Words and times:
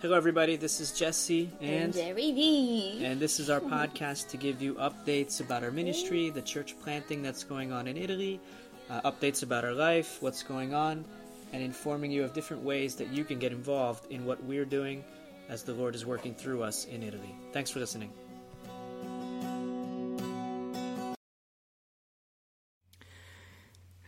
Hello, 0.00 0.16
everybody. 0.16 0.56
This 0.56 0.80
is 0.80 0.92
Jesse 0.92 1.50
and, 1.60 1.70
and 1.70 1.92
Jerry 1.92 2.32
V. 2.32 3.04
And 3.04 3.20
this 3.20 3.38
is 3.38 3.50
our 3.50 3.60
podcast 3.60 4.30
to 4.30 4.38
give 4.38 4.62
you 4.62 4.72
updates 4.76 5.42
about 5.42 5.62
our 5.62 5.70
ministry, 5.70 6.30
the 6.30 6.40
church 6.40 6.74
planting 6.82 7.20
that's 7.20 7.44
going 7.44 7.70
on 7.70 7.86
in 7.86 7.98
Italy, 7.98 8.40
uh, 8.88 9.02
updates 9.02 9.42
about 9.42 9.62
our 9.62 9.74
life, 9.74 10.16
what's 10.22 10.42
going 10.42 10.72
on, 10.72 11.04
and 11.52 11.62
informing 11.62 12.10
you 12.10 12.24
of 12.24 12.32
different 12.32 12.62
ways 12.62 12.94
that 12.94 13.08
you 13.08 13.24
can 13.24 13.38
get 13.38 13.52
involved 13.52 14.10
in 14.10 14.24
what 14.24 14.42
we're 14.44 14.64
doing 14.64 15.04
as 15.50 15.64
the 15.64 15.74
Lord 15.74 15.94
is 15.94 16.06
working 16.06 16.34
through 16.34 16.62
us 16.62 16.86
in 16.86 17.02
Italy. 17.02 17.34
Thanks 17.52 17.68
for 17.68 17.78
listening. 17.78 18.10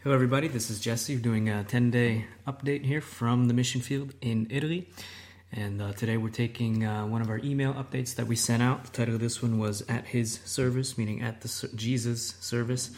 Hello, 0.02 0.14
everybody. 0.14 0.48
This 0.48 0.70
is 0.70 0.80
Jesse 0.80 1.16
doing 1.16 1.50
a 1.50 1.64
10 1.64 1.90
day 1.90 2.24
update 2.46 2.86
here 2.86 3.02
from 3.02 3.46
the 3.46 3.52
mission 3.52 3.82
field 3.82 4.14
in 4.22 4.46
Italy. 4.48 4.88
And 5.54 5.82
uh, 5.82 5.92
today 5.92 6.16
we're 6.16 6.30
taking 6.30 6.86
uh, 6.86 7.04
one 7.04 7.20
of 7.20 7.28
our 7.28 7.38
email 7.44 7.74
updates 7.74 8.14
that 8.14 8.26
we 8.26 8.36
sent 8.36 8.62
out. 8.62 8.84
The 8.84 8.90
title 8.90 9.16
of 9.16 9.20
this 9.20 9.42
one 9.42 9.58
was 9.58 9.82
At 9.86 10.06
His 10.06 10.40
Service, 10.46 10.96
meaning 10.96 11.20
at 11.20 11.42
the 11.42 11.68
Jesus 11.76 12.36
service. 12.40 12.90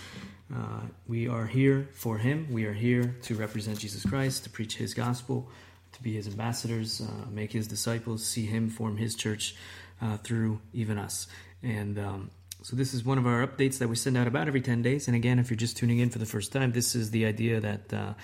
Uh, 0.55 0.83
we 1.09 1.27
are 1.27 1.47
here 1.47 1.89
for 1.95 2.17
Him. 2.17 2.47
We 2.53 2.67
are 2.67 2.73
here 2.73 3.17
to 3.23 3.35
represent 3.35 3.81
Jesus 3.81 4.05
Christ, 4.05 4.45
to 4.45 4.51
preach 4.51 4.77
His 4.77 4.95
gospel, 4.95 5.51
to 5.95 6.03
be 6.03 6.15
His 6.15 6.29
ambassadors, 6.29 7.01
uh, 7.01 7.29
make 7.29 7.51
His 7.51 7.67
disciples, 7.67 8.25
see 8.25 8.47
Him 8.47 8.71
form 8.71 8.99
His 8.99 9.17
church 9.17 9.57
uh, 10.01 10.19
through 10.19 10.61
even 10.73 10.97
us. 10.97 11.27
And 11.65 11.99
um, 11.99 12.31
so 12.63 12.77
this 12.77 12.95
is 12.95 13.05
one 13.05 13.19
of 13.19 13.27
our 13.27 13.45
updates 13.45 13.79
that 13.79 13.89
we 13.89 13.97
send 13.97 14.17
out 14.17 14.29
about 14.29 14.47
every 14.47 14.61
10 14.61 14.81
days. 14.81 15.09
And 15.09 15.17
again, 15.17 15.41
if 15.41 15.51
you're 15.51 15.57
just 15.57 15.77
tuning 15.77 15.99
in 15.99 16.09
for 16.09 16.21
the 16.21 16.27
first 16.27 16.53
time, 16.53 16.71
this 16.71 16.95
is 16.95 17.11
the 17.11 17.27
idea 17.27 17.59
that 17.59 17.93
uh, 17.93 18.15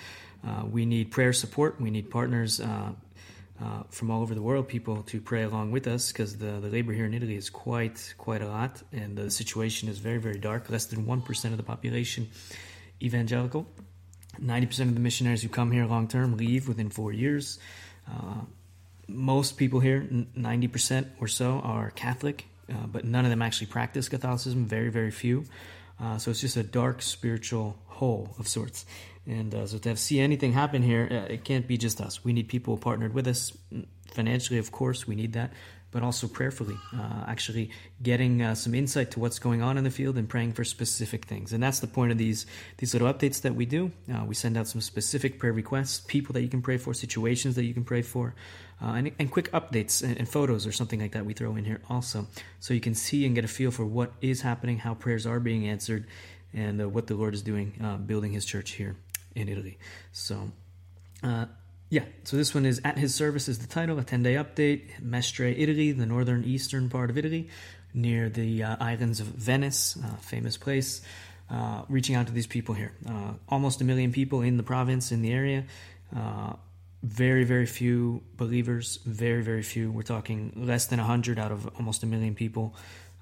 we 0.69 0.85
need 0.85 1.11
prayer 1.11 1.33
support, 1.33 1.81
we 1.81 1.91
need 1.91 2.09
partners 2.09 2.61
uh, 3.61 3.83
from 3.89 4.09
all 4.09 4.21
over 4.21 4.33
the 4.33 4.41
world, 4.41 4.67
people 4.67 5.03
to 5.03 5.21
pray 5.21 5.43
along 5.43 5.71
with 5.71 5.87
us 5.87 6.11
because 6.11 6.37
the, 6.37 6.59
the 6.59 6.69
labor 6.69 6.93
here 6.93 7.05
in 7.05 7.13
Italy 7.13 7.35
is 7.35 7.49
quite 7.49 8.15
quite 8.17 8.41
a 8.41 8.47
lot, 8.47 8.81
and 8.91 9.17
the 9.17 9.29
situation 9.29 9.89
is 9.89 9.99
very 9.99 10.17
very 10.17 10.39
dark. 10.39 10.69
Less 10.69 10.85
than 10.87 11.05
one 11.05 11.21
percent 11.21 11.53
of 11.53 11.57
the 11.57 11.63
population 11.63 12.29
evangelical. 13.01 13.65
Ninety 14.39 14.67
percent 14.67 14.89
of 14.89 14.95
the 14.95 15.01
missionaries 15.01 15.43
who 15.43 15.49
come 15.49 15.71
here 15.71 15.85
long 15.85 16.07
term 16.07 16.37
leave 16.37 16.67
within 16.67 16.89
four 16.89 17.11
years. 17.13 17.59
Uh, 18.09 18.41
most 19.07 19.57
people 19.57 19.79
here, 19.79 20.07
ninety 20.35 20.67
percent 20.67 21.07
or 21.19 21.27
so, 21.27 21.59
are 21.63 21.91
Catholic, 21.91 22.45
uh, 22.69 22.87
but 22.87 23.03
none 23.03 23.25
of 23.25 23.29
them 23.29 23.41
actually 23.41 23.67
practice 23.67 24.09
Catholicism. 24.09 24.65
Very 24.65 24.89
very 24.89 25.11
few. 25.11 25.45
Uh, 26.01 26.17
so 26.17 26.31
it's 26.31 26.41
just 26.41 26.57
a 26.57 26.63
dark 26.63 27.01
spiritual 27.01 27.77
hole 27.85 28.33
of 28.39 28.47
sorts. 28.47 28.85
And 29.27 29.53
uh, 29.53 29.67
so 29.67 29.77
to 29.77 29.89
have, 29.89 29.99
see 29.99 30.19
anything 30.19 30.53
happen 30.53 30.81
here, 30.81 31.07
uh, 31.11 31.31
it 31.31 31.43
can't 31.43 31.67
be 31.67 31.77
just 31.77 32.01
us. 32.01 32.23
We 32.23 32.33
need 32.33 32.47
people 32.47 32.77
partnered 32.77 33.13
with 33.13 33.27
us 33.27 33.55
financially, 34.07 34.57
of 34.59 34.71
course, 34.71 35.07
we 35.07 35.15
need 35.15 35.33
that, 35.33 35.53
but 35.91 36.03
also 36.03 36.27
prayerfully, 36.27 36.77
uh, 36.95 37.25
actually 37.27 37.69
getting 38.01 38.41
uh, 38.41 38.55
some 38.55 38.73
insight 38.73 39.11
to 39.11 39.19
what's 39.19 39.39
going 39.39 39.61
on 39.61 39.77
in 39.77 39.83
the 39.83 39.91
field 39.91 40.17
and 40.17 40.27
praying 40.27 40.53
for 40.53 40.63
specific 40.63 41.25
things. 41.25 41.53
And 41.53 41.61
that's 41.61 41.79
the 41.79 41.87
point 41.87 42.11
of 42.11 42.17
these 42.17 42.45
these 42.77 42.93
little 42.93 43.11
updates 43.11 43.41
that 43.41 43.55
we 43.55 43.65
do. 43.65 43.91
Uh, 44.11 44.23
we 44.25 44.35
send 44.35 44.57
out 44.57 44.67
some 44.67 44.81
specific 44.81 45.39
prayer 45.39 45.53
requests, 45.53 46.01
people 46.07 46.33
that 46.33 46.41
you 46.41 46.49
can 46.49 46.61
pray 46.61 46.77
for, 46.77 46.93
situations 46.93 47.55
that 47.55 47.65
you 47.65 47.73
can 47.73 47.83
pray 47.83 48.01
for, 48.01 48.33
uh, 48.81 48.93
and, 48.93 49.11
and, 49.19 49.29
quick 49.29 49.51
updates 49.51 50.01
and, 50.01 50.17
and 50.17 50.27
photos 50.27 50.65
or 50.65 50.71
something 50.71 50.99
like 50.99 51.11
that 51.11 51.25
we 51.25 51.33
throw 51.33 51.55
in 51.55 51.65
here 51.65 51.81
also, 51.89 52.27
so 52.59 52.73
you 52.73 52.79
can 52.79 52.95
see 52.95 53.25
and 53.25 53.35
get 53.35 53.45
a 53.45 53.47
feel 53.47 53.69
for 53.69 53.85
what 53.85 54.11
is 54.21 54.41
happening, 54.41 54.79
how 54.79 54.93
prayers 54.93 55.27
are 55.27 55.39
being 55.39 55.67
answered, 55.67 56.07
and 56.53 56.81
uh, 56.81 56.89
what 56.89 57.05
the 57.07 57.13
Lord 57.13 57.35
is 57.35 57.43
doing, 57.43 57.73
uh, 57.83 57.97
building 57.97 58.31
His 58.31 58.43
church 58.43 58.71
here 58.71 58.95
in 59.35 59.49
Italy. 59.49 59.77
So, 60.11 60.51
uh, 61.21 61.45
yeah, 61.91 62.05
so 62.23 62.37
this 62.37 62.55
one 62.55 62.65
is 62.65 62.79
At 62.85 62.97
His 62.97 63.13
Service 63.13 63.49
is 63.49 63.59
the 63.59 63.67
title, 63.67 63.99
a 63.99 64.03
10 64.03 64.23
day 64.23 64.35
update. 64.35 65.01
Mestre, 65.01 65.47
Italy, 65.47 65.91
the 65.91 66.05
northern 66.05 66.45
eastern 66.45 66.89
part 66.89 67.09
of 67.09 67.17
Italy, 67.17 67.49
near 67.93 68.29
the 68.29 68.63
uh, 68.63 68.77
islands 68.79 69.19
of 69.19 69.27
Venice, 69.27 69.97
famous 70.21 70.55
place. 70.55 71.01
Uh, 71.49 71.81
reaching 71.89 72.15
out 72.15 72.27
to 72.27 72.31
these 72.31 72.47
people 72.47 72.73
here. 72.75 72.93
Uh, 73.05 73.33
almost 73.49 73.81
a 73.81 73.83
million 73.83 74.13
people 74.13 74.41
in 74.41 74.55
the 74.55 74.63
province, 74.63 75.11
in 75.11 75.21
the 75.21 75.33
area. 75.33 75.65
Uh, 76.15 76.53
very, 77.03 77.43
very 77.43 77.65
few 77.65 78.23
believers. 78.37 78.99
Very, 79.05 79.43
very 79.43 79.61
few. 79.61 79.91
We're 79.91 80.03
talking 80.03 80.53
less 80.55 80.85
than 80.85 80.99
100 80.99 81.37
out 81.37 81.51
of 81.51 81.67
almost 81.75 82.03
a 82.03 82.05
million 82.05 82.35
people. 82.35 82.73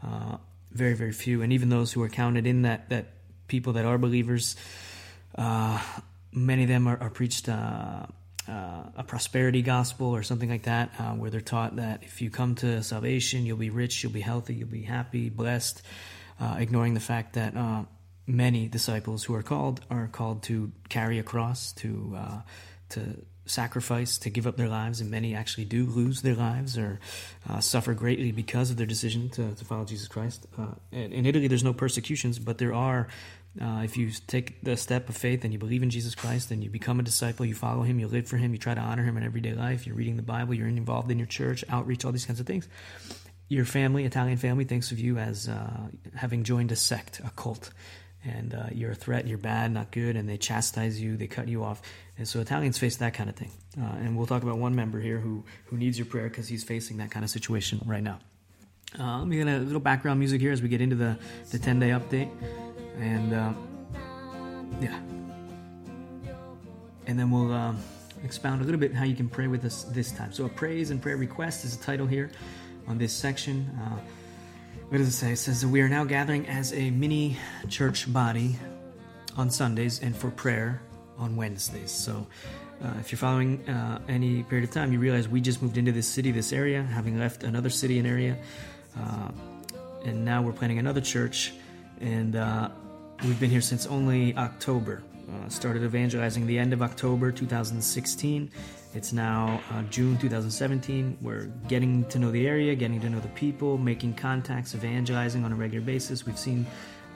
Uh, 0.05 0.37
very, 0.71 0.93
very 0.93 1.11
few. 1.11 1.41
And 1.41 1.51
even 1.53 1.69
those 1.69 1.91
who 1.91 2.03
are 2.03 2.09
counted 2.09 2.45
in 2.45 2.61
that, 2.61 2.89
that 2.89 3.13
people 3.47 3.73
that 3.73 3.85
are 3.85 3.97
believers, 3.97 4.55
many 5.35 6.61
of 6.61 6.69
them 6.69 6.87
are, 6.87 7.01
are 7.01 7.09
preached 7.09 7.49
uh, 8.49 8.59
uh, 8.59 8.91
a 8.97 9.03
prosperity 9.03 9.61
gospel 9.61 10.07
or 10.07 10.23
something 10.23 10.49
like 10.49 10.63
that, 10.63 10.91
uh, 10.99 11.11
where 11.13 11.29
they're 11.29 11.41
taught 11.41 11.75
that 11.77 12.03
if 12.03 12.21
you 12.21 12.29
come 12.29 12.55
to 12.55 12.83
salvation, 12.83 13.45
you'll 13.45 13.57
be 13.57 13.69
rich, 13.69 14.03
you'll 14.03 14.11
be 14.11 14.21
healthy, 14.21 14.53
you'll 14.53 14.67
be 14.67 14.83
happy, 14.83 15.29
blessed, 15.29 15.81
uh, 16.39 16.55
ignoring 16.59 16.93
the 16.93 16.99
fact 16.99 17.33
that 17.33 17.53
many 18.27 18.67
disciples 18.67 19.23
who 19.23 19.33
are 19.33 19.43
called 19.43 19.81
are 19.89 20.07
called 20.07 20.43
to 20.43 20.71
carry 20.89 21.19
a 21.19 21.23
cross, 21.23 21.73
to 21.73 22.17
to 22.89 23.01
sacrifice, 23.45 24.17
to 24.19 24.29
give 24.29 24.47
up 24.47 24.57
their 24.57 24.67
lives, 24.67 25.01
and 25.01 25.09
many 25.09 25.35
actually 25.35 25.65
do 25.65 25.85
lose 25.85 26.21
their 26.21 26.35
lives 26.35 26.77
or 26.77 26.99
uh, 27.49 27.59
suffer 27.59 27.93
greatly 27.93 28.31
because 28.31 28.71
of 28.71 28.77
their 28.77 28.85
decision 28.85 29.29
to, 29.29 29.53
to 29.55 29.65
follow 29.65 29.85
Jesus 29.85 30.07
Christ. 30.07 30.47
Uh, 30.57 30.67
in 30.91 31.25
Italy, 31.25 31.47
there's 31.47 31.63
no 31.63 31.73
persecutions, 31.73 32.39
but 32.39 32.57
there 32.57 32.73
are. 32.73 33.07
Uh, 33.59 33.81
if 33.83 33.97
you 33.97 34.11
take 34.27 34.61
the 34.63 34.77
step 34.77 35.09
of 35.09 35.17
faith 35.17 35.43
and 35.43 35.51
you 35.51 35.59
believe 35.59 35.83
in 35.83 35.89
Jesus 35.89 36.15
Christ 36.15 36.51
and 36.51 36.63
you 36.63 36.69
become 36.69 36.99
a 36.99 37.03
disciple, 37.03 37.45
you 37.45 37.55
follow 37.55 37.81
Him, 37.81 37.99
you 37.99 38.07
live 38.07 38.27
for 38.27 38.37
Him, 38.37 38.51
you 38.51 38.57
try 38.59 38.73
to 38.73 38.81
honor 38.81 39.03
Him 39.03 39.17
in 39.17 39.23
everyday 39.23 39.53
life, 39.53 39.87
you're 39.87 39.95
reading 39.95 40.17
the 40.17 40.21
Bible, 40.23 40.53
you're 40.53 40.67
involved 40.67 41.09
in 41.09 41.17
your 41.17 41.27
church, 41.27 41.63
outreach, 41.69 42.05
all 42.05 42.11
these 42.11 42.25
kinds 42.25 42.39
of 42.39 42.45
things. 42.45 42.67
Your 43.47 43.65
family, 43.65 44.05
Italian 44.05 44.37
family, 44.37 44.65
thinks 44.65 44.91
of 44.91 44.99
you 44.99 45.17
as 45.17 45.49
uh, 45.49 45.87
having 46.15 46.43
joined 46.43 46.71
a 46.71 46.75
sect, 46.75 47.19
a 47.25 47.31
cult 47.31 47.71
and 48.23 48.53
uh, 48.53 48.65
you're 48.71 48.91
a 48.91 48.95
threat, 48.95 49.27
you're 49.27 49.37
bad, 49.37 49.71
not 49.71 49.91
good, 49.91 50.15
and 50.15 50.27
they 50.27 50.37
chastise 50.37 51.01
you, 51.01 51.15
they 51.15 51.27
cut 51.27 51.47
you 51.47 51.63
off. 51.63 51.81
And 52.17 52.27
so 52.27 52.39
Italians 52.39 52.77
face 52.77 52.97
that 52.97 53.13
kind 53.13 53.29
of 53.29 53.35
thing. 53.35 53.51
Uh, 53.79 53.85
and 53.85 54.17
we'll 54.17 54.27
talk 54.27 54.43
about 54.43 54.57
one 54.57 54.75
member 54.75 54.99
here 54.99 55.19
who, 55.19 55.45
who 55.65 55.77
needs 55.77 55.97
your 55.97 56.05
prayer 56.05 56.27
because 56.27 56.47
he's 56.47 56.63
facing 56.63 56.97
that 56.97 57.11
kind 57.11 57.23
of 57.23 57.29
situation 57.29 57.81
right 57.85 58.03
now. 58.03 58.19
Uh, 58.97 59.19
let 59.19 59.27
me 59.27 59.37
get 59.37 59.47
a 59.47 59.59
little 59.59 59.79
background 59.79 60.19
music 60.19 60.41
here 60.41 60.51
as 60.51 60.61
we 60.61 60.69
get 60.69 60.81
into 60.81 60.95
the, 60.95 61.17
the 61.51 61.59
10 61.59 61.79
day 61.79 61.89
update. 61.89 62.29
And 62.97 63.33
uh, 63.33 63.53
yeah. 64.81 64.99
And 67.05 67.19
then 67.19 67.29
we'll 67.29 67.53
um, 67.53 67.79
expound 68.23 68.61
a 68.61 68.65
little 68.65 68.79
bit 68.79 68.93
how 68.93 69.03
you 69.03 69.15
can 69.15 69.29
pray 69.29 69.47
with 69.47 69.63
us 69.65 69.83
this 69.83 70.11
time. 70.11 70.33
So, 70.33 70.45
a 70.45 70.49
praise 70.49 70.91
and 70.91 71.01
prayer 71.01 71.17
request 71.17 71.65
is 71.65 71.77
the 71.77 71.83
title 71.83 72.07
here 72.07 72.31
on 72.87 72.97
this 72.97 73.13
section. 73.13 73.69
Uh, 73.81 73.99
what 74.89 74.97
does 74.97 75.07
it 75.07 75.11
say? 75.11 75.33
It 75.33 75.37
says 75.37 75.61
that 75.61 75.67
we 75.67 75.81
are 75.81 75.89
now 75.89 76.03
gathering 76.03 76.47
as 76.47 76.73
a 76.73 76.89
mini 76.89 77.37
church 77.69 78.11
body 78.11 78.57
on 79.37 79.49
Sundays 79.49 80.01
and 80.01 80.15
for 80.15 80.31
prayer 80.31 80.81
on 81.17 81.35
Wednesdays. 81.35 81.91
So, 81.91 82.27
uh, 82.83 82.93
if 82.99 83.11
you're 83.11 83.19
following 83.19 83.67
uh, 83.69 83.99
any 84.07 84.43
period 84.43 84.67
of 84.67 84.73
time, 84.73 84.91
you 84.93 84.99
realize 84.99 85.27
we 85.27 85.41
just 85.41 85.61
moved 85.61 85.77
into 85.77 85.91
this 85.91 86.07
city, 86.07 86.31
this 86.31 86.53
area, 86.53 86.83
having 86.83 87.19
left 87.19 87.43
another 87.43 87.69
city 87.69 87.99
and 87.99 88.07
area, 88.07 88.37
uh, 88.97 89.31
and 90.05 90.23
now 90.23 90.41
we're 90.41 90.53
planning 90.53 90.79
another 90.79 91.01
church, 91.01 91.53
and 91.99 92.35
uh, 92.35 92.69
we've 93.23 93.39
been 93.39 93.49
here 93.49 93.61
since 93.61 93.85
only 93.85 94.35
October. 94.35 95.03
Uh, 95.29 95.47
started 95.47 95.83
evangelizing 95.83 96.47
the 96.47 96.57
end 96.57 96.73
of 96.73 96.81
October 96.81 97.31
2016, 97.31 98.49
it's 98.95 99.13
now 99.13 99.61
uh, 99.71 99.83
June 99.83 100.17
2017. 100.17 101.17
We're 101.21 101.45
getting 101.67 102.05
to 102.05 102.17
know 102.17 102.31
the 102.31 102.47
area, 102.47 102.73
getting 102.73 102.99
to 103.01 103.09
know 103.09 103.19
the 103.19 103.27
people, 103.29 103.77
making 103.77 104.15
contacts, 104.15 104.73
evangelizing 104.73 105.45
on 105.45 105.51
a 105.51 105.55
regular 105.55 105.85
basis. 105.85 106.25
We've 106.25 106.39
seen 106.39 106.65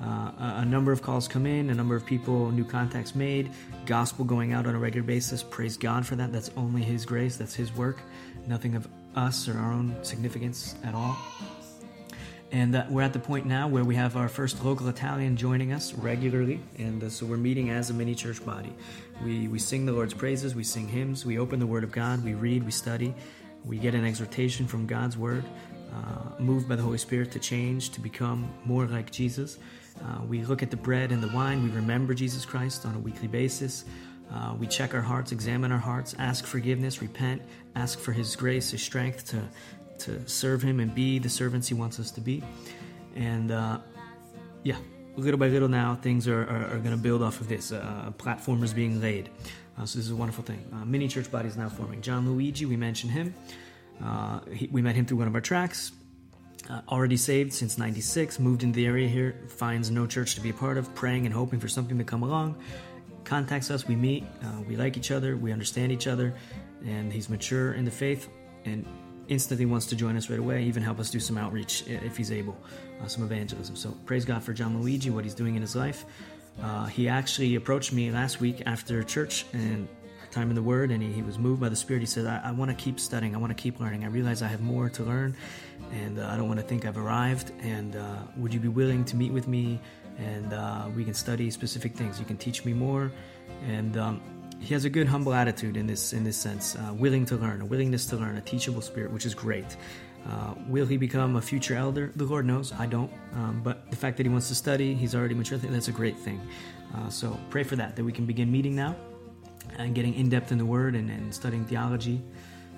uh, 0.02 0.32
a 0.38 0.66
number 0.66 0.92
of 0.92 1.02
calls 1.02 1.28
come 1.28 1.48
in, 1.48 1.72
a 1.72 1.74
number 1.74 1.96
of 1.96 2.06
people, 2.06 2.52
new 2.52 2.64
contacts 2.64 3.16
made, 3.16 3.50
gospel 3.88 4.24
going 4.24 4.54
out 4.54 4.68
on 4.68 4.76
a 4.76 4.80
regular 4.80 5.06
basis. 5.06 5.42
Praise 5.42 5.76
God 5.76 6.06
for 6.06 6.16
that. 6.16 6.32
That's 6.32 6.52
only 6.56 6.84
His 6.84 7.06
grace, 7.06 7.38
that's 7.38 7.56
His 7.56 7.74
work, 7.74 8.02
nothing 8.46 8.76
of 8.76 8.88
us 9.16 9.48
or 9.48 9.58
our 9.58 9.72
own 9.72 9.96
significance 10.04 10.76
at 10.84 10.94
all. 10.94 11.18
And 12.54 12.76
uh, 12.76 12.86
we're 12.88 13.02
at 13.02 13.14
the 13.14 13.20
point 13.20 13.48
now 13.48 13.68
where 13.68 13.84
we 13.84 13.96
have 13.96 14.16
our 14.16 14.30
first 14.30 14.64
local 14.64 14.88
Italian 14.88 15.36
joining 15.36 15.74
us 15.74 15.92
regularly. 15.96 16.60
And 16.78 17.04
uh, 17.04 17.10
so 17.10 17.26
we're 17.26 17.36
meeting 17.36 17.72
as 17.72 17.90
a 17.90 17.96
mini 17.96 18.14
church 18.14 18.46
body. 18.46 18.72
We, 19.24 19.48
we 19.48 19.58
sing 19.58 19.88
the 19.88 19.92
Lord's 19.92 20.14
praises, 20.14 20.54
we 20.54 20.64
sing 20.64 20.88
hymns, 20.88 21.26
we 21.26 21.40
open 21.40 21.60
the 21.60 21.66
Word 21.66 21.84
of 21.84 21.92
God, 21.92 22.24
we 22.24 22.36
read, 22.36 22.64
we 22.64 22.70
study, 22.70 23.16
we 23.66 23.80
get 23.80 23.96
an 23.96 24.06
exhortation 24.06 24.68
from 24.68 24.86
God's 24.86 25.18
Word, 25.18 25.44
uh, 25.96 26.40
moved 26.40 26.70
by 26.70 26.76
the 26.76 26.84
Holy 26.84 27.00
Spirit 27.00 27.32
to 27.32 27.40
change, 27.40 27.90
to 27.90 28.00
become 28.00 28.48
more 28.66 28.86
like 28.86 29.10
Jesus. 29.10 29.58
Uh, 30.00 30.22
we 30.28 30.44
look 30.44 30.62
at 30.62 30.70
the 30.70 30.78
bread 30.78 31.12
and 31.12 31.24
the 31.24 31.30
wine, 31.30 31.64
we 31.64 31.70
remember 31.72 32.14
Jesus 32.14 32.46
Christ 32.46 32.86
on 32.86 32.94
a 32.94 33.00
weekly 33.00 33.28
basis. 33.28 33.86
Uh, 34.32 34.54
we 34.60 34.68
check 34.68 34.94
our 34.94 35.02
hearts, 35.02 35.32
examine 35.32 35.72
our 35.72 35.80
hearts, 35.80 36.16
ask 36.20 36.46
forgiveness, 36.46 37.02
repent, 37.02 37.42
ask 37.76 37.98
for 37.98 38.12
His 38.12 38.36
grace, 38.36 38.70
His 38.70 38.84
strength 38.84 39.28
to, 39.30 39.42
to 40.00 40.28
serve 40.28 40.62
Him 40.62 40.80
and 40.80 40.94
be 40.94 41.20
the 41.20 41.30
servants 41.30 41.68
He 41.68 41.74
wants 41.74 42.00
us 42.00 42.12
to 42.12 42.22
be. 42.22 42.44
And 43.16 43.52
uh, 43.52 43.80
yeah, 44.64 44.78
little 45.16 45.40
by 45.40 45.48
little 45.48 45.68
now, 45.68 45.96
things 45.96 46.28
are, 46.28 46.44
are, 46.44 46.66
are 46.76 46.80
going 46.80 46.96
to 46.96 47.02
build 47.02 47.22
off 47.22 47.42
of 47.42 47.48
this. 47.48 47.72
Uh, 47.72 48.12
platform 48.18 48.64
is 48.64 48.74
being 48.74 49.02
laid. 49.02 49.30
Uh, 49.78 49.86
so 49.86 49.98
this 49.98 50.06
is 50.06 50.12
a 50.12 50.16
wonderful 50.16 50.44
thing. 50.44 50.64
Uh, 50.74 50.86
mini 50.86 51.08
church 51.08 51.32
body 51.32 51.48
is 51.48 51.58
now 51.58 51.70
forming. 51.70 52.02
Gianluigi, 52.02 52.66
we 52.68 52.78
mentioned 52.78 53.12
him. 53.12 53.34
Uh, 54.04 54.42
he, 54.52 54.68
we 54.72 54.82
met 54.82 54.96
him 54.96 55.06
through 55.06 55.18
one 55.18 55.28
of 55.28 55.36
our 55.36 55.42
tracts. 55.42 55.92
Uh, 56.70 56.82
already 56.88 57.18
saved 57.18 57.52
since 57.52 57.78
96, 57.78 58.40
moved 58.40 58.64
into 58.64 58.78
the 58.78 58.86
area 58.86 59.08
here, 59.08 59.36
finds 59.50 59.92
no 59.92 60.08
church 60.08 60.36
to 60.36 60.42
be 60.42 60.50
a 60.50 60.54
part 60.54 60.78
of, 60.78 60.94
praying 60.96 61.26
and 61.26 61.36
hoping 61.36 61.60
for 61.60 61.68
something 61.68 61.98
to 61.98 62.06
come 62.06 62.24
along. 62.24 62.56
Contacts 63.26 63.70
us, 63.70 63.86
we 63.86 63.96
meet, 63.96 64.24
uh, 64.44 64.62
we 64.68 64.78
like 64.78 64.96
each 64.96 65.12
other, 65.12 65.36
we 65.36 65.52
understand 65.52 65.92
each 65.92 66.08
other, 66.08 66.34
and 66.86 67.12
he's 67.12 67.30
mature 67.30 67.74
in 67.74 67.84
the 67.84 67.92
faith 67.92 68.30
and 68.64 68.86
instantly 69.28 69.66
wants 69.66 69.86
to 69.88 69.96
join 69.96 70.16
us 70.18 70.30
right 70.30 70.40
away, 70.40 70.64
even 70.64 70.84
help 70.84 71.00
us 71.00 71.10
do 71.10 71.20
some 71.20 71.38
outreach 71.38 71.84
if 71.88 72.18
he's 72.18 72.32
able, 72.32 72.58
uh, 73.02 73.08
some 73.08 73.24
evangelism. 73.24 73.76
So 73.76 73.92
praise 74.06 74.26
God 74.26 74.44
for 74.44 74.54
Gianluigi, 74.54 75.12
what 75.12 75.24
he's 75.24 75.34
doing 75.34 75.56
in 75.56 75.62
his 75.62 75.76
life. 75.76 76.06
Uh, 76.62 76.86
he 76.86 77.08
actually 77.08 77.56
approached 77.56 77.94
me 77.94 78.12
last 78.12 78.40
week 78.40 78.62
after 78.66 79.04
church 79.04 79.46
and 79.54 79.88
time 80.32 80.50
in 80.50 80.56
the 80.56 80.64
Word, 80.64 80.92
and 80.92 81.02
he, 81.02 81.12
he 81.12 81.22
was 81.22 81.38
moved 81.38 81.62
by 81.62 81.70
the 81.70 81.76
Spirit. 81.76 82.00
He 82.00 82.06
said, 82.06 82.26
I, 82.26 82.42
I 82.46 82.52
want 82.52 82.70
to 82.70 82.76
keep 82.76 83.00
studying. 83.00 83.36
I 83.36 83.38
want 83.38 83.56
to 83.56 83.62
keep 83.62 83.80
learning. 83.80 84.04
I 84.04 84.08
realize 84.08 84.42
I 84.42 84.48
have 84.48 84.62
more 84.62 84.90
to 84.90 85.04
learn, 85.04 85.36
and 85.92 86.20
uh, 86.20 86.28
I 86.28 86.36
don't 86.36 86.48
want 86.48 86.60
to 86.60 86.66
think 86.66 86.86
I've 86.86 86.98
arrived. 86.98 87.52
And 87.62 87.96
uh, 87.96 88.18
would 88.38 88.54
you 88.54 88.60
be 88.60 88.68
willing 88.68 89.06
to 89.06 89.16
meet 89.16 89.32
with 89.32 89.48
me? 89.48 89.80
And 90.18 90.54
uh, 90.54 90.90
we 90.96 91.04
can 91.04 91.14
study 91.14 91.50
specific 91.50 91.96
things. 91.96 92.20
You 92.20 92.26
can 92.26 92.38
teach 92.38 92.66
me 92.66 92.74
more. 92.74 93.12
And 93.68 93.98
um, 93.98 94.22
he 94.64 94.74
has 94.74 94.86
a 94.86 94.90
good, 94.90 95.08
humble 95.08 95.34
attitude 95.34 95.76
in 95.76 95.88
this 95.88 96.14
in 96.14 96.24
this 96.24 96.38
sense, 96.38 96.76
uh, 96.76 96.94
willing 96.94 97.26
to 97.26 97.36
learn, 97.36 97.62
a 97.62 97.66
willingness 97.66 98.06
to 98.08 98.16
learn, 98.16 98.38
a 98.38 98.42
teachable 98.42 98.82
spirit, 98.82 99.12
which 99.12 99.26
is 99.26 99.36
great. 99.36 99.76
Uh, 100.30 100.54
will 100.68 100.86
he 100.86 100.96
become 100.96 101.36
a 101.36 101.42
future 101.42 101.76
elder? 101.76 102.12
The 102.16 102.24
Lord 102.24 102.46
knows. 102.46 102.72
I 102.72 102.86
don't. 102.86 103.12
Um, 103.34 103.62
but 103.62 103.90
the 103.90 103.98
fact 103.98 104.16
that 104.18 104.26
he 104.26 104.30
wants 104.30 104.48
to 104.48 104.56
study, 104.56 104.94
he's 104.94 105.16
already 105.16 105.34
mature. 105.36 105.58
That's 105.58 105.90
a 105.90 105.92
great 105.92 106.18
thing. 106.18 106.40
Uh, 106.96 107.10
so 107.10 107.38
pray 107.50 107.64
for 107.64 107.76
that, 107.76 107.98
that 107.98 108.04
we 108.06 108.14
can 108.14 108.26
begin 108.26 108.50
meeting 108.50 108.74
now 108.76 108.96
and 109.78 109.94
getting 109.94 110.14
in 110.14 110.30
depth 110.30 110.54
in 110.54 110.58
the 110.58 110.66
Word 110.66 110.96
and, 110.96 111.10
and 111.10 111.34
studying 111.34 111.66
theology, 111.66 112.22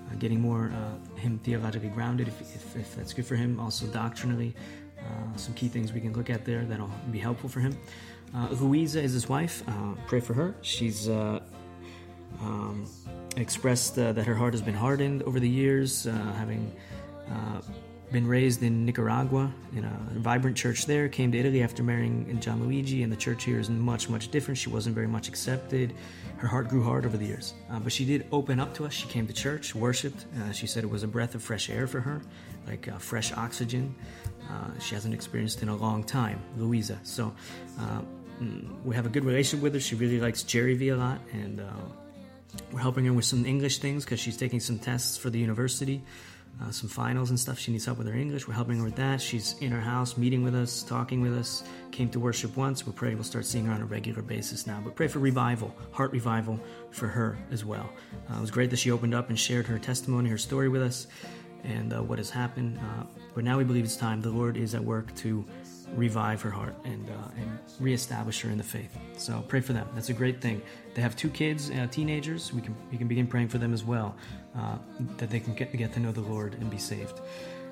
uh, 0.09 0.15
getting 0.15 0.41
more 0.41 0.71
uh, 0.73 1.19
him 1.19 1.39
theologically 1.43 1.89
grounded 1.89 2.27
if, 2.27 2.41
if, 2.41 2.75
if, 2.75 2.95
that's 2.95 3.13
good 3.13 3.25
for 3.27 3.35
him. 3.35 3.59
Also 3.59 3.85
doctrinally, 3.87 4.55
uh, 4.99 5.37
some 5.37 5.53
key 5.53 5.67
things 5.67 5.93
we 5.93 6.01
can 6.01 6.13
look 6.13 6.31
at 6.31 6.45
there 6.45 6.65
that'll 6.65 6.89
be 7.11 7.19
helpful 7.19 7.49
for 7.49 7.59
him. 7.59 7.77
Uh, 8.33 8.47
Louisa 8.59 9.01
is 9.01 9.13
his 9.13 9.29
wife. 9.29 9.63
Uh, 9.67 9.93
pray 10.07 10.19
for 10.19 10.33
her. 10.33 10.55
She's 10.61 11.09
uh, 11.09 11.41
um, 12.41 12.85
expressed 13.37 13.95
that 13.95 14.17
her 14.17 14.35
heart 14.35 14.53
has 14.53 14.61
been 14.61 14.75
hardened 14.75 15.23
over 15.23 15.39
the 15.39 15.49
years, 15.49 16.05
having 16.05 16.71
been 18.11 18.27
raised 18.27 18.61
in 18.63 18.85
Nicaragua 18.85 19.51
in 19.75 19.83
a 19.83 20.19
vibrant 20.19 20.55
church 20.55 20.85
there. 20.85 21.09
Came 21.09 21.31
to 21.31 21.37
Italy 21.37 21.63
after 21.63 21.83
marrying 21.83 22.25
Gianluigi, 22.39 23.03
and 23.03 23.11
the 23.11 23.17
church 23.17 23.43
here 23.43 23.59
is 23.59 23.69
much, 23.69 24.09
much 24.09 24.29
different. 24.29 24.57
She 24.57 24.69
wasn't 24.69 24.95
very 24.95 25.07
much 25.07 25.27
accepted. 25.27 25.93
Her 26.37 26.47
heart 26.47 26.67
grew 26.67 26.83
hard 26.83 27.05
over 27.05 27.17
the 27.17 27.25
years, 27.25 27.53
uh, 27.71 27.79
but 27.79 27.91
she 27.91 28.05
did 28.05 28.27
open 28.31 28.59
up 28.59 28.73
to 28.75 28.85
us. 28.85 28.93
She 28.93 29.07
came 29.07 29.25
to 29.25 29.33
church, 29.33 29.73
worshipped. 29.73 30.25
Uh, 30.39 30.51
she 30.51 30.67
said 30.67 30.83
it 30.83 30.89
was 30.89 31.03
a 31.03 31.07
breath 31.07 31.33
of 31.33 31.41
fresh 31.41 31.69
air 31.69 31.87
for 31.87 31.99
her, 31.99 32.21
like 32.67 32.87
uh, 32.87 32.97
fresh 32.97 33.33
oxygen. 33.33 33.95
Uh, 34.49 34.79
she 34.79 34.93
hasn't 34.95 35.13
experienced 35.13 35.63
in 35.63 35.69
a 35.69 35.75
long 35.75 36.03
time, 36.03 36.39
Louisa. 36.57 36.99
So 37.03 37.33
uh, 37.79 38.01
mm, 38.41 38.83
we 38.83 38.95
have 38.95 39.05
a 39.05 39.09
good 39.09 39.25
relationship 39.25 39.63
with 39.63 39.73
her. 39.73 39.79
She 39.79 39.95
really 39.95 40.19
likes 40.19 40.43
Jerry 40.43 40.75
V 40.75 40.89
a 40.89 40.97
lot, 40.97 41.19
and 41.33 41.61
uh, 41.61 41.65
we're 42.71 42.79
helping 42.79 43.05
her 43.05 43.13
with 43.13 43.25
some 43.25 43.45
English 43.45 43.79
things 43.79 44.05
because 44.05 44.19
she's 44.19 44.37
taking 44.37 44.59
some 44.59 44.79
tests 44.79 45.17
for 45.17 45.29
the 45.29 45.39
university 45.39 46.01
uh, 46.61 46.71
some 46.71 46.89
finals 46.89 47.29
and 47.29 47.39
stuff. 47.39 47.59
She 47.59 47.71
needs 47.71 47.85
help 47.85 47.97
with 47.97 48.07
her 48.07 48.13
English. 48.13 48.47
We're 48.47 48.53
helping 48.53 48.77
her 48.77 48.85
with 48.85 48.95
that. 48.95 49.21
She's 49.21 49.55
in 49.59 49.71
her 49.71 49.81
house, 49.81 50.17
meeting 50.17 50.43
with 50.43 50.55
us, 50.55 50.83
talking 50.83 51.21
with 51.21 51.35
us. 51.37 51.63
Came 51.91 52.09
to 52.09 52.19
worship 52.19 52.55
once. 52.55 52.87
We're 52.87 52.93
praying 52.93 53.15
we'll 53.15 53.23
start 53.23 53.45
seeing 53.45 53.65
her 53.65 53.73
on 53.73 53.81
a 53.81 53.85
regular 53.85 54.21
basis 54.21 54.65
now. 54.65 54.81
But 54.83 54.95
pray 54.95 55.07
for 55.07 55.19
revival, 55.19 55.75
heart 55.91 56.11
revival 56.11 56.59
for 56.91 57.07
her 57.07 57.37
as 57.51 57.65
well. 57.65 57.89
Uh, 58.29 58.37
it 58.37 58.41
was 58.41 58.51
great 58.51 58.69
that 58.69 58.77
she 58.77 58.91
opened 58.91 59.13
up 59.13 59.29
and 59.29 59.39
shared 59.39 59.67
her 59.67 59.77
testimony, 59.77 60.29
her 60.29 60.37
story 60.37 60.69
with 60.69 60.81
us, 60.81 61.07
and 61.65 61.93
uh, 61.93 62.01
what 62.01 62.17
has 62.17 62.29
happened. 62.29 62.77
Uh, 62.79 63.03
but 63.33 63.43
now 63.43 63.57
we 63.57 63.63
believe 63.63 63.83
it's 63.83 63.97
time. 63.97 64.21
The 64.21 64.29
Lord 64.29 64.57
is 64.57 64.75
at 64.75 64.83
work 64.83 65.13
to 65.15 65.43
revive 65.95 66.41
her 66.41 66.49
heart 66.49 66.75
and 66.83 67.09
uh, 67.09 67.41
and 67.41 67.59
reestablish 67.79 68.41
her 68.41 68.49
in 68.49 68.57
the 68.57 68.63
faith. 68.63 68.97
So 69.17 69.43
pray 69.47 69.61
for 69.61 69.73
them. 69.73 69.87
That's 69.93 70.09
a 70.09 70.13
great 70.13 70.41
thing. 70.41 70.61
They 70.93 71.01
have 71.01 71.15
two 71.15 71.29
kids, 71.29 71.69
uh, 71.69 71.87
teenagers. 71.91 72.53
We 72.53 72.61
can 72.61 72.75
we 72.91 72.97
can 72.97 73.07
begin 73.07 73.27
praying 73.27 73.49
for 73.49 73.57
them 73.57 73.73
as 73.73 73.83
well, 73.83 74.15
uh, 74.57 74.77
that 75.17 75.29
they 75.29 75.39
can 75.39 75.53
get 75.53 75.75
get 75.75 75.93
to 75.93 75.99
know 75.99 76.11
the 76.11 76.21
Lord 76.21 76.55
and 76.55 76.69
be 76.69 76.77
saved. 76.77 77.19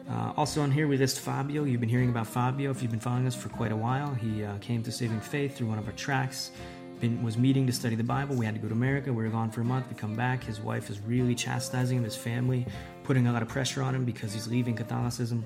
Uh, 0.09 0.33
also 0.35 0.61
on 0.61 0.69
here 0.69 0.87
we 0.87 0.97
list 0.97 1.19
Fabio. 1.21 1.63
You've 1.63 1.79
been 1.79 1.89
hearing 1.89 2.09
about 2.09 2.27
Fabio 2.27 2.71
if 2.71 2.81
you've 2.81 2.91
been 2.91 2.99
following 2.99 3.25
us 3.25 3.35
for 3.35 3.49
quite 3.49 3.71
a 3.71 3.75
while. 3.75 4.13
He 4.13 4.43
uh, 4.43 4.57
came 4.57 4.83
to 4.83 4.91
saving 4.91 5.21
faith 5.21 5.55
through 5.55 5.67
one 5.67 5.79
of 5.79 5.87
our 5.87 5.93
tracts. 5.93 6.51
Been, 6.99 7.21
was 7.21 7.37
meeting 7.37 7.67
to 7.67 7.73
study 7.73 7.95
the 7.95 8.03
Bible. 8.03 8.35
We 8.35 8.45
had 8.45 8.55
to 8.55 8.61
go 8.61 8.67
to 8.67 8.73
America. 8.73 9.11
We 9.11 9.23
were 9.23 9.29
gone 9.29 9.51
for 9.51 9.61
a 9.61 9.65
month. 9.65 9.89
We 9.89 9.95
come 9.95 10.15
back. 10.15 10.43
His 10.43 10.61
wife 10.61 10.89
is 10.89 10.99
really 11.01 11.35
chastising 11.35 11.97
him, 11.97 12.03
his 12.03 12.15
family, 12.15 12.65
putting 13.03 13.27
a 13.27 13.33
lot 13.33 13.41
of 13.41 13.49
pressure 13.49 13.81
on 13.81 13.93
him 13.93 14.05
because 14.05 14.33
he's 14.33 14.47
leaving 14.47 14.75
Catholicism. 14.75 15.45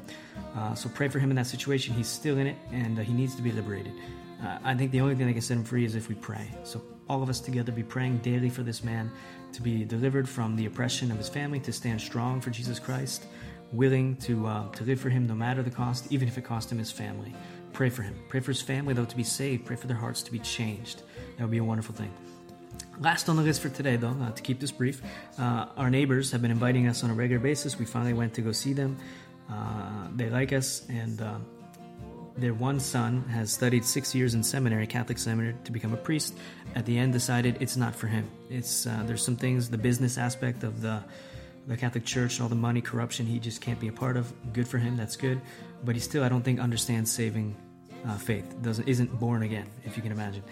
Uh, 0.56 0.76
so 0.76 0.90
pray 0.90 1.08
for 1.08 1.20
him 1.20 1.30
in 1.30 1.36
that 1.36 1.48
situation. 1.48 1.96
He's 1.96 2.08
still 2.08 2.38
in 2.38 2.48
it, 2.48 2.58
and 2.72 3.00
uh, 3.00 3.02
he 3.02 3.14
needs 3.14 3.36
to 3.36 3.42
be 3.42 3.52
liberated. 3.52 3.94
Uh, 4.44 4.60
I 4.64 4.76
think 4.76 4.92
the 4.92 5.02
only 5.02 5.16
thing 5.16 5.26
that 5.26 5.34
can 5.34 5.42
set 5.42 5.58
him 5.58 5.64
free 5.64 5.84
is 5.84 5.96
if 5.96 6.10
we 6.10 6.16
pray. 6.16 6.48
So 6.64 6.82
all 7.10 7.24
of 7.24 7.30
us 7.30 7.40
together 7.40 7.72
be 7.72 7.84
praying 7.84 8.20
daily 8.20 8.50
for 8.50 8.64
this 8.64 8.84
man 8.84 9.12
to 9.54 9.62
be 9.62 9.84
delivered 9.84 10.28
from 10.28 10.56
the 10.56 10.66
oppression 10.66 11.12
of 11.12 11.18
his 11.18 11.30
family, 11.30 11.60
to 11.62 11.72
stand 11.72 12.02
strong 12.02 12.40
for 12.42 12.50
Jesus 12.50 12.80
Christ, 12.80 13.26
willing 13.72 14.16
to 14.18 14.46
uh, 14.48 14.70
to 14.72 14.84
live 14.84 15.00
for 15.00 15.10
him 15.10 15.26
no 15.28 15.36
matter 15.36 15.64
the 15.64 15.72
cost, 15.72 16.12
even 16.12 16.28
if 16.28 16.38
it 16.38 16.44
cost 16.44 16.72
him 16.72 16.78
his 16.78 16.92
family. 16.92 17.34
Pray 17.78 17.90
for 17.90 18.02
him. 18.02 18.16
Pray 18.28 18.40
for 18.40 18.50
his 18.50 18.60
family, 18.60 18.96
though, 18.96 19.06
to 19.06 19.16
be 19.16 19.24
saved. 19.24 19.64
Pray 19.64 19.76
for 19.76 19.86
their 19.86 19.96
hearts 19.96 20.24
to 20.24 20.32
be 20.32 20.40
changed. 20.40 21.04
That 21.36 21.44
would 21.44 21.52
be 21.52 21.60
a 21.60 21.64
wonderful 21.64 21.94
thing. 21.94 22.12
Last 23.00 23.30
on 23.30 23.36
the 23.36 23.44
list 23.44 23.62
for 23.62 23.70
today, 23.70 23.98
though, 23.98 24.18
uh, 24.20 24.32
to 24.32 24.42
keep 24.42 24.60
this 24.60 24.72
brief, 24.72 25.00
uh, 25.38 25.68
our 25.78 25.92
neighbors 25.92 26.32
have 26.32 26.42
been 26.42 26.50
inviting 26.50 26.88
us 26.88 27.04
on 27.04 27.12
a 27.12 27.14
regular 27.14 27.40
basis. 27.40 27.78
We 27.78 27.86
finally 27.86 28.14
went 28.14 28.34
to 28.34 28.42
go 28.42 28.52
see 28.52 28.74
them. 28.74 28.98
Uh, 29.48 30.08
they 30.16 30.28
like 30.32 30.54
us, 30.54 30.88
and 30.90 31.22
uh, 31.22 31.36
their 32.36 32.56
one 32.56 32.80
son 32.80 33.22
has 33.30 33.54
studied 33.54 33.86
six 33.86 34.16
years 34.16 34.34
in 34.34 34.42
seminary, 34.42 34.88
Catholic 34.88 35.20
seminary, 35.20 35.54
to 35.64 35.72
become 35.72 35.94
a 35.94 35.98
priest. 35.98 36.36
At 36.74 36.84
the 36.88 36.98
end, 36.98 37.14
decided 37.14 37.58
it's 37.60 37.78
not 37.78 37.94
for 37.94 38.08
him. 38.08 38.28
It's 38.50 38.88
uh, 38.88 39.04
there's 39.06 39.24
some 39.24 39.36
things, 39.36 39.70
the 39.70 39.78
business 39.78 40.18
aspect 40.18 40.64
of 40.64 40.82
the 40.82 41.04
the 41.68 41.78
Catholic 41.78 42.06
Church 42.06 42.38
and 42.38 42.44
all 42.44 42.50
the 42.50 42.56
money 42.56 42.82
corruption, 42.82 43.26
he 43.26 43.40
just 43.40 43.62
can't 43.62 43.80
be 43.80 43.90
a 43.90 43.92
part 43.92 44.18
of. 44.18 44.34
Good 44.54 44.68
for 44.68 44.78
him, 44.78 44.96
that's 44.98 45.18
good. 45.18 45.42
But 45.84 45.96
he 45.96 46.02
still, 46.02 46.24
I 46.24 46.30
don't 46.30 46.42
think, 46.42 46.60
understands 46.60 47.12
saving 47.12 47.56
uh, 48.08 48.18
faith. 48.18 48.46
Doesn't 48.62 48.88
isn't 48.88 49.20
born 49.20 49.44
again, 49.44 49.68
if 49.84 49.98
you 49.98 50.04
can 50.04 50.12
imagine. 50.12 50.44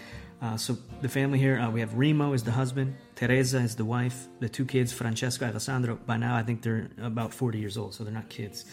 Uh, 0.42 0.56
so 0.56 0.76
the 1.00 1.08
family 1.08 1.38
here, 1.38 1.58
uh, 1.58 1.70
we 1.70 1.80
have 1.80 1.94
Remo 1.94 2.34
is 2.34 2.42
the 2.42 2.52
husband, 2.52 2.94
Teresa 3.14 3.58
is 3.58 3.74
the 3.74 3.86
wife, 3.86 4.28
the 4.40 4.48
two 4.48 4.66
kids, 4.66 4.92
Francesco, 4.92 5.46
and 5.46 5.54
Alessandro. 5.54 5.98
By 6.06 6.18
now, 6.18 6.36
I 6.36 6.42
think 6.42 6.60
they're 6.60 6.90
about 7.00 7.32
40 7.32 7.58
years 7.58 7.78
old, 7.78 7.94
so 7.94 8.04
they're 8.04 8.12
not 8.12 8.28
kids. 8.28 8.66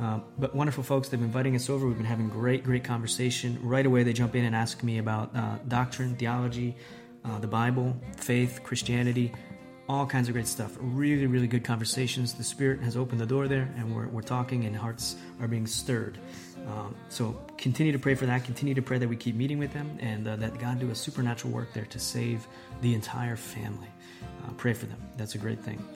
Uh, 0.00 0.18
but 0.38 0.56
wonderful 0.56 0.82
folks, 0.82 1.08
they've 1.08 1.20
been 1.20 1.28
inviting 1.28 1.54
us 1.54 1.70
over. 1.70 1.86
We've 1.86 1.96
been 1.96 2.04
having 2.04 2.28
great, 2.28 2.64
great 2.64 2.82
conversation. 2.82 3.60
Right 3.62 3.86
away, 3.86 4.02
they 4.02 4.12
jump 4.12 4.34
in 4.34 4.44
and 4.44 4.56
ask 4.56 4.82
me 4.82 4.98
about 4.98 5.34
uh, 5.36 5.58
doctrine, 5.68 6.16
theology, 6.16 6.76
uh, 7.24 7.38
the 7.38 7.46
Bible, 7.46 7.96
faith, 8.16 8.60
Christianity, 8.64 9.32
all 9.88 10.04
kinds 10.04 10.28
of 10.28 10.34
great 10.34 10.48
stuff. 10.48 10.76
Really, 10.80 11.26
really 11.26 11.46
good 11.46 11.62
conversations. 11.62 12.34
The 12.34 12.42
Spirit 12.42 12.80
has 12.80 12.96
opened 12.96 13.20
the 13.20 13.26
door 13.26 13.46
there, 13.46 13.72
and 13.76 13.94
we're, 13.94 14.08
we're 14.08 14.22
talking, 14.22 14.64
and 14.64 14.74
hearts 14.74 15.14
are 15.40 15.46
being 15.46 15.66
stirred. 15.66 16.18
Um, 16.66 16.94
so 17.08 17.36
continue 17.58 17.92
to 17.92 17.98
pray 17.98 18.14
for 18.14 18.26
that. 18.26 18.44
Continue 18.44 18.74
to 18.74 18.82
pray 18.82 18.98
that 18.98 19.08
we 19.08 19.16
keep 19.16 19.34
meeting 19.34 19.58
with 19.58 19.72
them 19.72 19.98
and 20.00 20.26
uh, 20.26 20.36
that 20.36 20.58
God 20.58 20.78
do 20.78 20.90
a 20.90 20.94
supernatural 20.94 21.52
work 21.52 21.72
there 21.72 21.84
to 21.86 21.98
save 21.98 22.46
the 22.80 22.94
entire 22.94 23.36
family. 23.36 23.88
Uh, 24.44 24.52
pray 24.56 24.72
for 24.72 24.86
them. 24.86 25.00
That's 25.16 25.34
a 25.34 25.38
great 25.38 25.60
thing. 25.60 25.86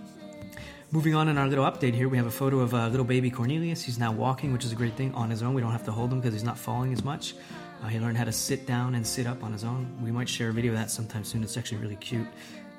Moving 0.90 1.14
on 1.14 1.28
in 1.28 1.36
our 1.36 1.46
little 1.46 1.66
update 1.66 1.94
here, 1.94 2.08
we 2.08 2.16
have 2.16 2.26
a 2.26 2.30
photo 2.30 2.60
of 2.60 2.72
uh, 2.72 2.88
little 2.88 3.04
baby 3.04 3.30
Cornelius. 3.30 3.82
He's 3.82 3.98
now 3.98 4.10
walking, 4.10 4.54
which 4.54 4.64
is 4.64 4.72
a 4.72 4.74
great 4.74 4.94
thing 4.94 5.14
on 5.14 5.28
his 5.28 5.42
own. 5.42 5.52
We 5.52 5.60
don't 5.60 5.72
have 5.72 5.84
to 5.84 5.92
hold 5.92 6.10
him 6.10 6.20
because 6.20 6.32
he's 6.32 6.44
not 6.44 6.58
falling 6.58 6.92
as 6.94 7.04
much. 7.04 7.34
Uh, 7.82 7.88
he 7.88 8.00
learned 8.00 8.16
how 8.16 8.24
to 8.24 8.32
sit 8.32 8.66
down 8.66 8.94
and 8.94 9.06
sit 9.06 9.26
up 9.26 9.44
on 9.44 9.52
his 9.52 9.64
own. 9.64 9.86
We 10.02 10.10
might 10.10 10.28
share 10.28 10.48
a 10.48 10.52
video 10.52 10.72
of 10.72 10.78
that 10.78 10.90
sometime 10.90 11.24
soon. 11.24 11.42
It's 11.42 11.56
actually 11.56 11.78
really 11.78 11.96
cute. 11.96 12.26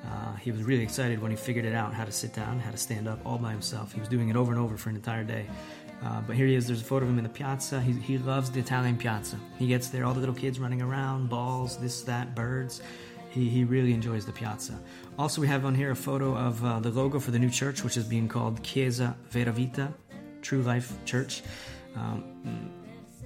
Uh, 0.06 0.36
he 0.38 0.52
was 0.52 0.64
really 0.64 0.82
excited 0.82 1.22
when 1.22 1.30
he 1.30 1.38
figured 1.38 1.66
it 1.66 1.76
out 1.76 1.94
how 1.94 2.06
to 2.06 2.12
sit 2.12 2.34
down, 2.34 2.60
how 2.60 2.72
to 2.72 2.78
stand 2.78 3.08
up 3.08 3.20
all 3.26 3.38
by 3.38 3.52
himself. 3.52 3.94
He 3.94 4.00
was 4.00 4.10
doing 4.10 4.30
it 4.30 4.36
over 4.36 4.52
and 4.52 4.60
over 4.60 4.78
for 4.78 4.90
an 4.90 4.96
entire 4.96 5.24
day. 5.24 5.46
Uh, 6.04 6.22
but 6.22 6.36
here 6.36 6.48
he 6.48 6.56
is. 6.56 6.68
There's 6.68 6.82
a 6.82 6.86
photo 6.86 7.06
of 7.06 7.12
him 7.12 7.18
in 7.18 7.24
the 7.24 7.30
piazza. 7.30 7.82
He, 7.82 7.92
he 7.94 8.18
loves 8.18 8.50
the 8.50 8.60
Italian 8.60 8.98
piazza. 8.98 9.38
He 9.58 9.68
gets 9.68 9.90
there, 9.90 10.06
all 10.06 10.14
the 10.14 10.20
little 10.20 10.36
kids 10.36 10.60
running 10.60 10.82
around, 10.82 11.30
balls, 11.30 11.78
this, 11.78 12.02
that, 12.04 12.36
birds. 12.36 12.82
He, 13.30 13.50
he 13.50 13.64
really 13.64 13.94
enjoys 13.94 14.26
the 14.26 14.32
piazza. 14.32 14.80
Also, 15.18 15.42
we 15.42 15.48
have 15.48 15.66
on 15.66 15.76
here 15.76 15.92
a 15.92 15.96
photo 15.96 16.36
of 16.36 16.64
uh, 16.64 16.80
the 16.80 16.90
logo 16.90 17.20
for 17.20 17.32
the 17.32 17.40
new 17.40 17.50
church, 17.50 17.84
which 17.84 17.98
is 17.98 18.06
being 18.06 18.28
called 18.28 18.64
Chiesa 18.64 19.16
Vera 19.30 19.52
Vita, 19.52 19.94
True 20.42 20.62
Life 20.62 20.94
Church. 21.06 21.44
Um, 21.96 22.72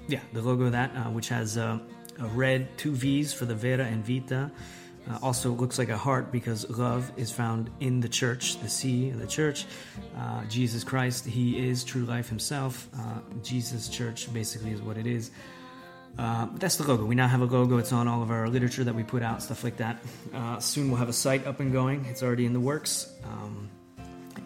yeah, 0.07 0.19
the 0.33 0.41
logo 0.41 0.65
of 0.65 0.71
that, 0.71 0.91
uh, 0.95 1.09
which 1.11 1.29
has 1.29 1.57
uh, 1.57 1.79
a 2.19 2.27
red 2.27 2.77
two 2.77 2.91
V's 2.91 3.33
for 3.33 3.45
the 3.45 3.55
Vera 3.55 3.85
and 3.85 4.05
Vita. 4.05 4.51
Uh, 5.09 5.19
also 5.21 5.51
looks 5.51 5.77
like 5.77 5.89
a 5.89 5.97
heart 5.97 6.31
because 6.31 6.69
love 6.69 7.11
is 7.17 7.31
found 7.31 7.69
in 7.81 7.99
the 7.99 8.07
church, 8.07 8.59
the 8.61 8.69
sea, 8.69 9.09
the 9.09 9.27
church. 9.27 9.65
Uh, 10.17 10.45
Jesus 10.45 10.83
Christ, 10.83 11.25
He 11.25 11.67
is 11.67 11.83
true 11.83 12.05
life 12.05 12.29
Himself. 12.29 12.87
Uh, 12.97 13.19
Jesus 13.41 13.89
Church 13.89 14.33
basically 14.33 14.71
is 14.71 14.81
what 14.81 14.97
it 14.97 15.05
is. 15.05 15.31
Uh, 16.17 16.47
that's 16.55 16.77
the 16.77 16.87
logo. 16.87 17.05
We 17.05 17.15
now 17.15 17.27
have 17.27 17.41
a 17.41 17.45
logo. 17.45 17.77
It's 17.79 17.91
on 17.91 18.07
all 18.07 18.21
of 18.21 18.31
our 18.31 18.47
literature 18.47 18.83
that 18.83 18.93
we 18.95 19.03
put 19.03 19.23
out, 19.23 19.41
stuff 19.41 19.63
like 19.63 19.77
that. 19.77 19.97
Uh, 20.33 20.59
soon 20.59 20.89
we'll 20.89 20.99
have 20.99 21.09
a 21.09 21.13
site 21.13 21.45
up 21.47 21.59
and 21.59 21.71
going. 21.71 22.05
It's 22.05 22.23
already 22.23 22.45
in 22.45 22.53
the 22.53 22.59
works. 22.59 23.11
Um, 23.25 23.69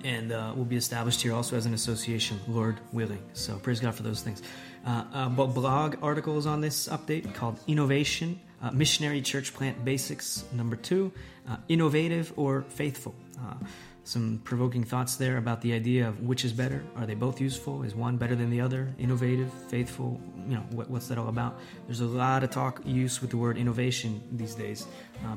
and 0.04 0.32
uh, 0.32 0.54
will 0.56 0.66
be 0.66 0.78
established 0.78 1.22
here 1.22 1.34
also 1.34 1.58
as 1.58 1.66
an 1.66 1.74
association, 1.74 2.40
Lord 2.48 2.80
willing. 2.94 3.22
So 3.34 3.58
praise 3.58 3.80
God 3.80 3.96
for 3.96 4.04
those 4.04 4.22
things. 4.22 4.42
Uh, 4.86 5.28
blog 5.30 5.98
articles 6.02 6.46
on 6.46 6.62
this 6.62 6.88
update 6.88 7.34
called 7.34 7.60
Innovation, 7.68 8.40
uh, 8.62 8.72
Missionary 8.72 9.22
Church 9.22 9.54
Plant 9.54 9.84
Basics, 9.86 10.44
number 10.52 10.76
two, 10.76 11.12
uh, 11.50 11.58
Innovative 11.68 12.34
or 12.36 12.64
Faithful. 12.70 13.16
Uh, 13.40 13.56
some 14.04 14.40
provoking 14.46 14.86
thoughts 14.86 15.18
there 15.18 15.38
about 15.38 15.62
the 15.62 15.74
idea 15.74 16.08
of 16.08 16.22
which 16.22 16.46
is 16.46 16.54
better. 16.54 16.82
Are 16.96 17.06
they 17.06 17.14
both 17.14 17.42
useful? 17.42 17.84
Is 17.84 17.94
one 17.94 18.16
better 18.16 18.36
than 18.36 18.50
the 18.50 18.62
other? 18.62 18.94
Innovative, 18.98 19.52
faithful, 19.68 20.22
you 20.48 20.56
know, 20.56 20.64
what, 20.72 20.90
what's 20.90 21.10
that 21.10 21.18
all 21.18 21.28
about? 21.28 21.60
There's 21.88 22.00
a 22.00 22.06
lot 22.06 22.42
of 22.42 22.50
talk, 22.50 22.82
use 22.86 23.20
with 23.20 23.32
the 23.32 23.38
word 23.38 23.58
innovation 23.58 24.22
these 24.32 24.56
days, 24.56 24.88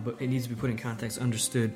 but 0.04 0.22
it 0.22 0.28
needs 0.28 0.44
to 0.44 0.50
be 0.50 0.54
put 0.54 0.70
in 0.70 0.78
context, 0.78 1.18
understood 1.18 1.74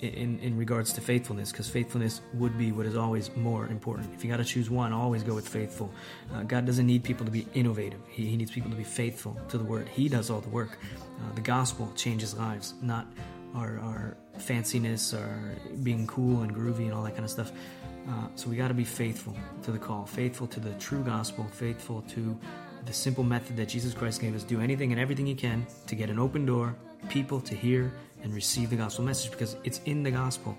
in, 0.00 0.38
in 0.40 0.56
regards 0.56 0.92
to 0.94 1.00
faithfulness, 1.00 1.52
because 1.52 1.68
faithfulness 1.68 2.20
would 2.34 2.56
be 2.58 2.72
what 2.72 2.86
is 2.86 2.96
always 2.96 3.34
more 3.36 3.66
important. 3.66 4.12
If 4.14 4.24
you 4.24 4.30
got 4.30 4.38
to 4.38 4.44
choose 4.44 4.70
one, 4.70 4.92
always 4.92 5.22
go 5.22 5.34
with 5.34 5.48
faithful. 5.48 5.92
Uh, 6.32 6.42
God 6.42 6.66
doesn't 6.66 6.86
need 6.86 7.04
people 7.04 7.24
to 7.26 7.32
be 7.32 7.46
innovative, 7.54 8.00
he, 8.08 8.26
he, 8.26 8.36
needs 8.36 8.50
people 8.50 8.70
to 8.70 8.76
be 8.76 8.84
faithful 8.84 9.36
to 9.48 9.58
the 9.58 9.64
word. 9.64 9.88
He 9.88 10.08
does 10.08 10.30
all 10.30 10.40
the 10.40 10.48
work. 10.48 10.78
Uh, 11.18 11.34
the 11.34 11.40
gospel 11.40 11.92
changes 11.94 12.34
lives, 12.34 12.74
not 12.80 13.06
our, 13.54 13.78
our 13.80 14.16
fanciness 14.38 15.12
or 15.12 15.58
being 15.82 16.06
cool 16.06 16.42
and 16.42 16.54
groovy 16.54 16.84
and 16.84 16.92
all 16.92 17.02
that 17.02 17.12
kind 17.12 17.24
of 17.24 17.30
stuff. 17.30 17.52
Uh, 18.08 18.28
so 18.34 18.48
we 18.48 18.56
got 18.56 18.68
to 18.68 18.74
be 18.74 18.84
faithful 18.84 19.36
to 19.62 19.70
the 19.70 19.78
call, 19.78 20.06
faithful 20.06 20.46
to 20.46 20.60
the 20.60 20.72
true 20.74 21.02
gospel, 21.02 21.44
faithful 21.52 22.02
to 22.02 22.38
the 22.86 22.92
simple 22.92 23.24
method 23.24 23.56
that 23.56 23.68
Jesus 23.68 23.92
Christ 23.92 24.20
gave 24.20 24.34
us. 24.34 24.42
Do 24.42 24.60
anything 24.60 24.92
and 24.92 25.00
everything 25.00 25.26
you 25.26 25.36
can 25.36 25.66
to 25.86 25.94
get 25.94 26.08
an 26.08 26.18
open 26.18 26.46
door, 26.46 26.74
people 27.08 27.40
to 27.42 27.54
hear 27.54 27.92
and 28.22 28.34
receive 28.34 28.70
the 28.70 28.76
gospel 28.76 29.04
message 29.04 29.30
because 29.30 29.56
it's 29.64 29.80
in 29.86 30.02
the 30.02 30.10
gospel 30.10 30.56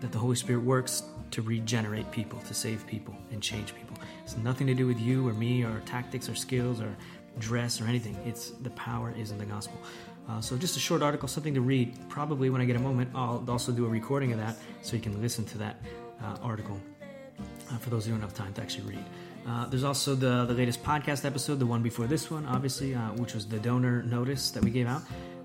that 0.00 0.12
the 0.12 0.18
Holy 0.18 0.36
Spirit 0.36 0.62
works 0.64 1.02
to 1.30 1.42
regenerate 1.42 2.10
people, 2.10 2.38
to 2.40 2.54
save 2.54 2.86
people, 2.86 3.14
and 3.32 3.42
change 3.42 3.74
people. 3.74 3.96
It's 4.22 4.36
nothing 4.36 4.66
to 4.66 4.74
do 4.74 4.86
with 4.86 5.00
you 5.00 5.26
or 5.28 5.32
me 5.34 5.64
or 5.64 5.80
tactics 5.86 6.28
or 6.28 6.34
skills 6.34 6.80
or 6.80 6.94
dress 7.38 7.80
or 7.80 7.86
anything. 7.86 8.16
It's 8.24 8.50
the 8.50 8.70
power 8.70 9.12
is 9.16 9.30
in 9.30 9.38
the 9.38 9.44
gospel. 9.44 9.78
Uh, 10.28 10.40
so 10.40 10.56
just 10.56 10.76
a 10.76 10.80
short 10.80 11.02
article, 11.02 11.28
something 11.28 11.54
to 11.54 11.60
read. 11.60 11.96
Probably 12.08 12.50
when 12.50 12.60
I 12.60 12.64
get 12.64 12.76
a 12.76 12.80
moment, 12.80 13.10
I'll 13.14 13.44
also 13.48 13.72
do 13.72 13.86
a 13.86 13.88
recording 13.88 14.32
of 14.32 14.38
that 14.38 14.56
so 14.82 14.94
you 14.94 15.02
can 15.02 15.20
listen 15.20 15.44
to 15.46 15.58
that 15.58 15.80
uh, 16.22 16.36
article. 16.42 16.78
Uh, 17.70 17.76
for 17.76 17.90
those 17.90 18.06
who 18.06 18.12
don't 18.12 18.22
have 18.22 18.32
time 18.32 18.52
to 18.54 18.62
actually 18.62 18.84
read. 18.94 19.04
Uh, 19.46 19.66
there's 19.66 19.84
also 19.84 20.14
the, 20.14 20.46
the 20.46 20.54
latest 20.54 20.82
podcast 20.82 21.26
episode, 21.26 21.58
the 21.58 21.66
one 21.66 21.82
before 21.82 22.06
this 22.06 22.30
one, 22.30 22.46
obviously, 22.46 22.94
uh, 22.94 23.10
which 23.12 23.34
was 23.34 23.46
the 23.46 23.58
donor 23.58 24.02
notice 24.04 24.50
that 24.52 24.64
we 24.64 24.70
gave 24.70 24.86
out. 24.86 25.02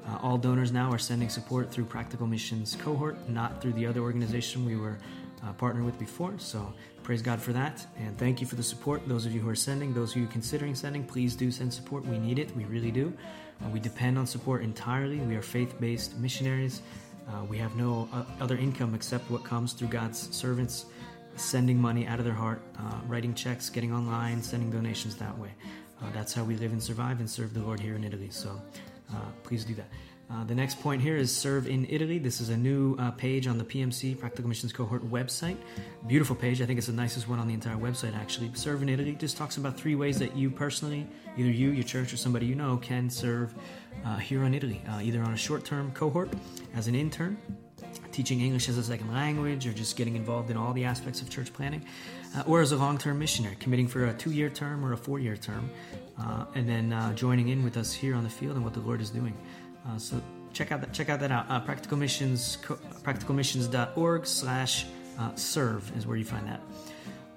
Uh, 0.08 0.18
all 0.22 0.38
donors 0.38 0.72
now 0.72 0.92
are 0.92 0.98
sending 1.00 1.30
support 1.30 1.72
through 1.72 1.86
Practical 1.86 2.28
Missions 2.28 2.76
cohort, 2.76 3.18
not 3.30 3.62
through 3.62 3.74
the 3.74 3.86
other 3.86 4.02
organization 4.02 4.66
we 4.66 4.76
were 4.76 4.98
uh, 5.44 5.54
partnered 5.54 5.86
with 5.86 5.98
before. 6.00 6.34
So 6.38 6.74
praise 7.04 7.22
God 7.22 7.42
for 7.42 7.54
that. 7.54 7.86
And 7.98 8.18
thank 8.18 8.42
you 8.42 8.48
for 8.48 8.56
the 8.56 8.64
support. 8.64 9.08
Those 9.08 9.26
of 9.26 9.34
you 9.34 9.42
who 9.42 9.50
are 9.50 9.56
sending, 9.56 9.94
those 9.94 10.12
of 10.12 10.22
you 10.22 10.28
considering 10.28 10.76
sending, 10.76 11.04
please 11.04 11.36
do 11.36 11.52
send 11.52 11.74
support. 11.74 12.06
We 12.06 12.18
need 12.18 12.40
it. 12.40 12.56
We 12.56 12.66
really 12.66 12.92
do. 12.92 13.14
Uh, 13.64 13.70
we 13.70 13.80
depend 13.80 14.18
on 14.18 14.26
support 14.26 14.62
entirely. 14.62 15.18
We 15.18 15.36
are 15.36 15.42
faith 15.42 15.80
based 15.80 16.18
missionaries. 16.18 16.82
Uh, 17.30 17.46
we 17.46 17.58
have 17.58 17.76
no 17.76 18.10
uh, 18.12 18.24
other 18.42 18.58
income 18.58 18.94
except 18.96 19.30
what 19.32 19.46
comes 19.46 19.74
through 19.74 19.88
God's 19.88 20.36
servants 20.36 20.86
sending 21.36 21.80
money 21.80 22.06
out 22.06 22.20
of 22.20 22.26
their 22.26 22.34
heart, 22.34 22.62
uh, 22.78 23.00
writing 23.08 23.34
checks, 23.34 23.70
getting 23.70 23.94
online, 23.94 24.44
sending 24.44 24.70
donations 24.70 25.16
that 25.16 25.36
way. 25.38 25.50
that's 26.14 26.34
how 26.34 26.44
we 26.44 26.58
live 26.58 26.74
and 26.74 26.84
survive 26.84 27.22
and 27.22 27.30
serve 27.30 27.54
the 27.54 27.62
Lord 27.62 27.80
here 27.80 27.96
in 27.96 28.04
Italy. 28.04 28.30
So 28.30 28.62
please 29.44 29.66
do 29.66 29.74
that. 29.76 29.88
Uh, 30.32 30.44
the 30.46 30.56
next 30.56 30.82
point 30.82 31.02
here 31.02 31.16
is 31.16 31.36
Serve 31.36 31.68
in 31.68 31.86
Italy. 31.90 32.18
This 32.18 32.42
is 32.42 32.50
a 32.50 32.58
new 32.58 32.96
uh, 32.96 33.12
page 33.12 33.46
on 33.46 33.58
the 33.58 33.64
PMC 33.64 34.18
Practical 34.18 34.48
Missions 34.48 34.74
Cohort 34.74 35.08
website. 35.12 35.58
Beautiful 36.08 36.36
page. 36.36 36.62
I 36.62 36.66
think 36.66 36.78
it's 36.78 36.88
the 36.88 36.94
nicest 36.94 37.28
one 37.28 37.40
on 37.40 37.48
the 37.48 37.54
entire 37.54 37.76
website, 37.76 38.16
actually. 38.16 38.50
Serve 38.56 38.82
in 38.82 38.90
Italy 38.90 39.16
just 39.20 39.38
talks 39.38 39.58
about 39.58 39.78
three 39.78 39.96
ways 39.96 40.18
that 40.20 40.36
you 40.36 40.50
personally, 40.50 41.06
either 41.38 41.52
you, 41.52 41.70
your 41.70 41.84
church, 41.84 42.14
or 42.14 42.18
somebody 42.18 42.48
you 42.48 42.56
know, 42.56 42.78
can 42.78 43.10
serve 43.10 43.54
uh, 44.06 44.18
here 44.18 44.44
in 44.46 44.56
Italy, 44.56 44.82
uh, 44.90 45.02
either 45.04 45.22
on 45.22 45.34
a 45.34 45.38
short 45.38 45.66
term 45.66 45.92
cohort 45.92 46.32
as 46.74 46.88
an 46.88 46.96
intern, 46.96 47.38
teaching 48.12 48.42
English 48.42 48.70
as 48.70 48.78
a 48.78 48.84
second 48.84 49.14
language, 49.14 49.68
or 49.68 49.74
just 49.74 49.96
getting 49.98 50.16
involved 50.16 50.50
in 50.50 50.58
all 50.58 50.74
the 50.74 50.86
aspects 50.86 51.22
of 51.22 51.30
church 51.30 51.54
planting, 51.54 51.86
uh, 52.36 52.44
or 52.46 52.62
as 52.62 52.72
a 52.72 52.78
long 52.78 52.98
term 52.98 53.20
missionary, 53.20 53.56
committing 53.60 53.88
for 53.88 54.06
a 54.06 54.14
two 54.14 54.32
year 54.32 54.50
term 54.50 54.86
or 54.86 54.94
a 54.94 54.98
four 54.98 55.20
year 55.20 55.38
term, 55.38 55.70
uh, 56.20 56.46
and 56.56 56.68
then 56.68 56.94
uh, 56.94 57.14
joining 57.14 57.50
in 57.50 57.64
with 57.64 57.78
us 57.78 57.94
here 57.94 58.16
on 58.16 58.24
the 58.24 58.30
field 58.30 58.56
and 58.56 58.64
what 58.64 58.74
the 58.74 58.80
Lord 58.80 59.02
is 59.02 59.10
doing. 59.10 59.36
Uh, 59.88 59.98
so 59.98 60.22
check 60.54 60.72
out 60.72 60.82
that 60.82 60.94
check 60.94 61.10
out 61.10 61.20
that 61.20 61.32
out. 61.32 61.46
Uh, 61.50 61.60
practical 61.60 61.98
missions 61.98 62.58
practicalmissions.org 63.04 64.26
slash 64.26 64.86
uh, 65.20 65.36
serve 65.36 65.96
is 65.98 66.08
where 66.08 66.18
you 66.18 66.26
find 66.26 66.48
that. 66.48 66.62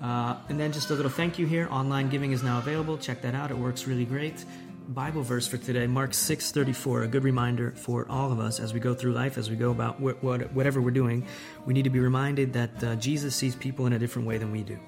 Uh, 0.01 0.37
and 0.51 0.61
then 0.61 0.73
just 0.73 0.91
a 0.91 0.95
little 0.95 1.11
thank 1.11 1.39
you 1.39 1.47
here. 1.47 1.69
Online 1.71 2.09
giving 2.09 2.33
is 2.33 2.43
now 2.43 2.59
available. 2.59 2.99
Check 2.99 3.23
that 3.23 3.35
out. 3.35 3.51
It 3.51 3.57
works 3.57 3.87
really 3.87 4.05
great. 4.05 4.45
Bible 4.89 5.23
verse 5.23 5.49
for 5.49 5.57
today, 5.57 5.89
Mark 5.89 6.13
6:34, 6.13 7.05
a 7.05 7.09
good 7.09 7.25
reminder 7.25 7.73
for 7.73 8.07
all 8.09 8.31
of 8.31 8.39
us 8.39 8.61
as 8.61 8.73
we 8.73 8.79
go 8.79 8.95
through 8.95 9.13
life, 9.13 9.37
as 9.37 9.51
we 9.51 9.57
go 9.57 9.73
about 9.73 10.01
what, 10.01 10.23
what, 10.23 10.53
whatever 10.53 10.81
we're 10.81 10.93
doing. 10.93 11.27
We 11.65 11.75
need 11.75 11.83
to 11.85 11.91
be 11.91 11.99
reminded 11.99 12.53
that 12.53 12.85
uh, 12.85 12.95
Jesus 12.97 13.35
sees 13.35 13.57
people 13.57 13.87
in 13.87 13.95
a 13.95 13.99
different 13.99 14.29
way 14.29 14.39
than 14.39 14.53
we 14.53 14.63
do. 14.63 14.79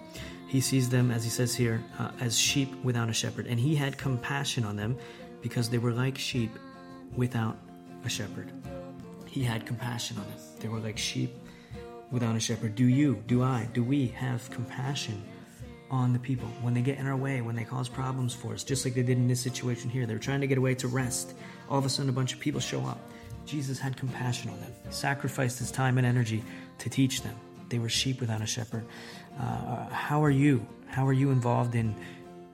He 0.47 0.61
sees 0.61 0.89
them, 0.89 1.11
as 1.11 1.25
he 1.25 1.31
says 1.31 1.55
here, 1.55 1.83
uh, 1.99 2.11
as 2.21 2.39
sheep 2.39 2.73
without 2.85 3.09
a 3.09 3.13
shepherd. 3.13 3.47
And 3.49 3.59
he 3.59 3.75
had 3.75 3.99
compassion 3.99 4.65
on 4.65 4.77
them 4.77 4.97
because 5.43 5.69
they 5.69 5.79
were 5.79 5.93
like 5.93 6.17
sheep 6.17 6.51
without 7.17 7.59
a 8.05 8.09
shepherd. 8.09 8.53
He 9.27 9.43
had 9.43 9.67
compassion 9.67 10.17
on 10.19 10.25
them. 10.29 10.39
They 10.61 10.69
were 10.69 10.79
like 10.79 10.97
sheep 10.97 11.35
without 12.13 12.37
a 12.37 12.41
shepherd. 12.41 12.77
Do 12.77 12.87
you, 12.87 13.23
do 13.27 13.43
I, 13.43 13.69
do 13.73 13.83
we 13.83 14.07
have 14.09 14.49
compassion 14.51 15.23
on 15.91 16.13
the 16.13 16.19
people 16.19 16.49
when 16.61 16.75
they 16.75 16.83
get 16.83 16.99
in 16.99 17.07
our 17.07 17.17
way, 17.17 17.41
when 17.41 17.57
they 17.57 17.65
cause 17.65 17.89
problems 17.89 18.35
for 18.35 18.53
us, 18.53 18.63
just 18.63 18.85
like 18.85 18.95
they 18.95 19.03
did 19.03 19.17
in 19.17 19.29
this 19.29 19.41
situation 19.41 19.91
here? 19.91 20.07
They 20.07 20.15
were 20.15 20.19
trying 20.21 20.41
to 20.41 20.47
get 20.47 20.59
away 20.59 20.75
to 20.77 20.89
rest. 20.89 21.35
All 21.69 21.79
of 21.79 21.85
a 21.85 21.89
sudden, 21.89 22.09
a 22.09 22.13
bunch 22.13 22.35
of 22.35 22.41
people 22.41 22.61
show 22.61 22.85
up. 22.85 23.01
Jesus 23.47 23.79
had 23.79 23.97
compassion 23.97 24.51
on 24.51 24.61
them, 24.61 24.73
sacrificed 24.91 25.59
his 25.59 25.71
time 25.71 25.97
and 25.97 26.07
energy 26.07 26.45
to 26.79 26.91
teach 26.91 27.23
them. 27.23 27.35
They 27.71 27.79
were 27.79 27.89
sheep 27.89 28.21
without 28.21 28.43
a 28.43 28.47
shepherd. 28.47 28.85
Uh, 29.39 29.89
how 29.89 30.23
are 30.23 30.31
you? 30.31 30.67
How 30.87 31.07
are 31.07 31.13
you 31.13 31.31
involved 31.31 31.75
in, 31.75 31.95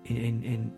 in, 0.05 0.43
in 0.43 0.73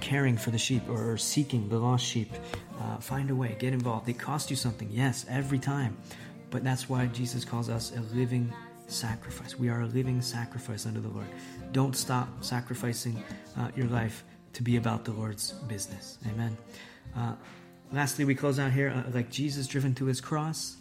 caring 0.00 0.36
for 0.36 0.50
the 0.50 0.58
sheep 0.58 0.88
or 0.88 1.16
seeking 1.16 1.68
the 1.68 1.78
lost 1.78 2.04
sheep? 2.04 2.32
Uh, 2.80 2.98
find 2.98 3.30
a 3.30 3.34
way, 3.34 3.56
get 3.58 3.72
involved. 3.72 4.08
It 4.08 4.18
costs 4.18 4.50
you 4.50 4.56
something, 4.56 4.88
yes, 4.90 5.26
every 5.28 5.58
time. 5.58 5.96
But 6.50 6.62
that's 6.62 6.88
why 6.88 7.06
Jesus 7.06 7.44
calls 7.44 7.68
us 7.68 7.92
a 7.96 8.00
living 8.14 8.52
sacrifice. 8.86 9.58
We 9.58 9.68
are 9.68 9.82
a 9.82 9.86
living 9.86 10.22
sacrifice 10.22 10.86
unto 10.86 11.00
the 11.00 11.08
Lord. 11.08 11.28
Don't 11.72 11.96
stop 11.96 12.28
sacrificing 12.42 13.22
uh, 13.58 13.70
your 13.76 13.86
life 13.86 14.24
to 14.54 14.62
be 14.62 14.76
about 14.76 15.04
the 15.04 15.12
Lord's 15.12 15.52
business. 15.52 16.18
Amen. 16.26 16.56
Uh, 17.14 17.34
lastly, 17.92 18.24
we 18.24 18.34
close 18.34 18.58
out 18.58 18.72
here 18.72 18.90
uh, 18.90 19.10
like 19.12 19.30
Jesus 19.30 19.66
driven 19.66 19.94
to 19.96 20.06
his 20.06 20.20
cross 20.20 20.76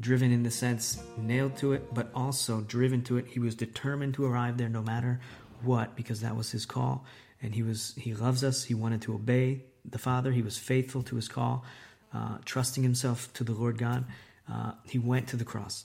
driven 0.00 0.32
in 0.32 0.42
the 0.42 0.50
sense 0.50 1.02
nailed 1.18 1.56
to 1.58 1.74
it, 1.74 1.94
but 1.94 2.10
also 2.14 2.62
driven 2.62 3.02
to 3.02 3.18
it. 3.18 3.26
He 3.28 3.38
was 3.38 3.54
determined 3.54 4.14
to 4.14 4.24
arrive 4.24 4.56
there 4.56 4.68
no 4.68 4.82
matter 4.82 5.20
what, 5.62 5.94
because 5.94 6.22
that 6.22 6.36
was 6.36 6.50
his 6.50 6.64
call. 6.64 7.04
And 7.42 7.54
he 7.54 7.62
was 7.62 7.94
he 7.96 8.14
loves 8.14 8.42
us. 8.42 8.64
He 8.64 8.74
wanted 8.74 9.02
to 9.02 9.14
obey 9.14 9.64
the 9.84 9.98
Father. 9.98 10.32
He 10.32 10.42
was 10.42 10.58
faithful 10.58 11.02
to 11.04 11.16
his 11.16 11.28
call, 11.28 11.64
uh, 12.12 12.38
trusting 12.44 12.82
himself 12.82 13.32
to 13.34 13.44
the 13.44 13.52
Lord 13.52 13.78
God. 13.78 14.04
Uh, 14.50 14.72
he 14.84 14.98
went 14.98 15.28
to 15.28 15.36
the 15.36 15.44
cross. 15.44 15.84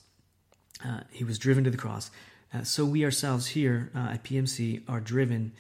Uh, 0.84 1.02
he 1.12 1.24
was 1.24 1.40
driven 1.40 1.64
to 1.64 1.70
the 1.70 1.78
cross. 1.78 2.12
Uh, 2.54 2.64
so 2.64 2.86
we 2.86 3.04
ourselves 3.04 3.48
here 3.48 3.92
uh, 3.96 4.10
at 4.14 4.24
PMC 4.24 4.82
are 4.88 5.00
driven 5.00 5.54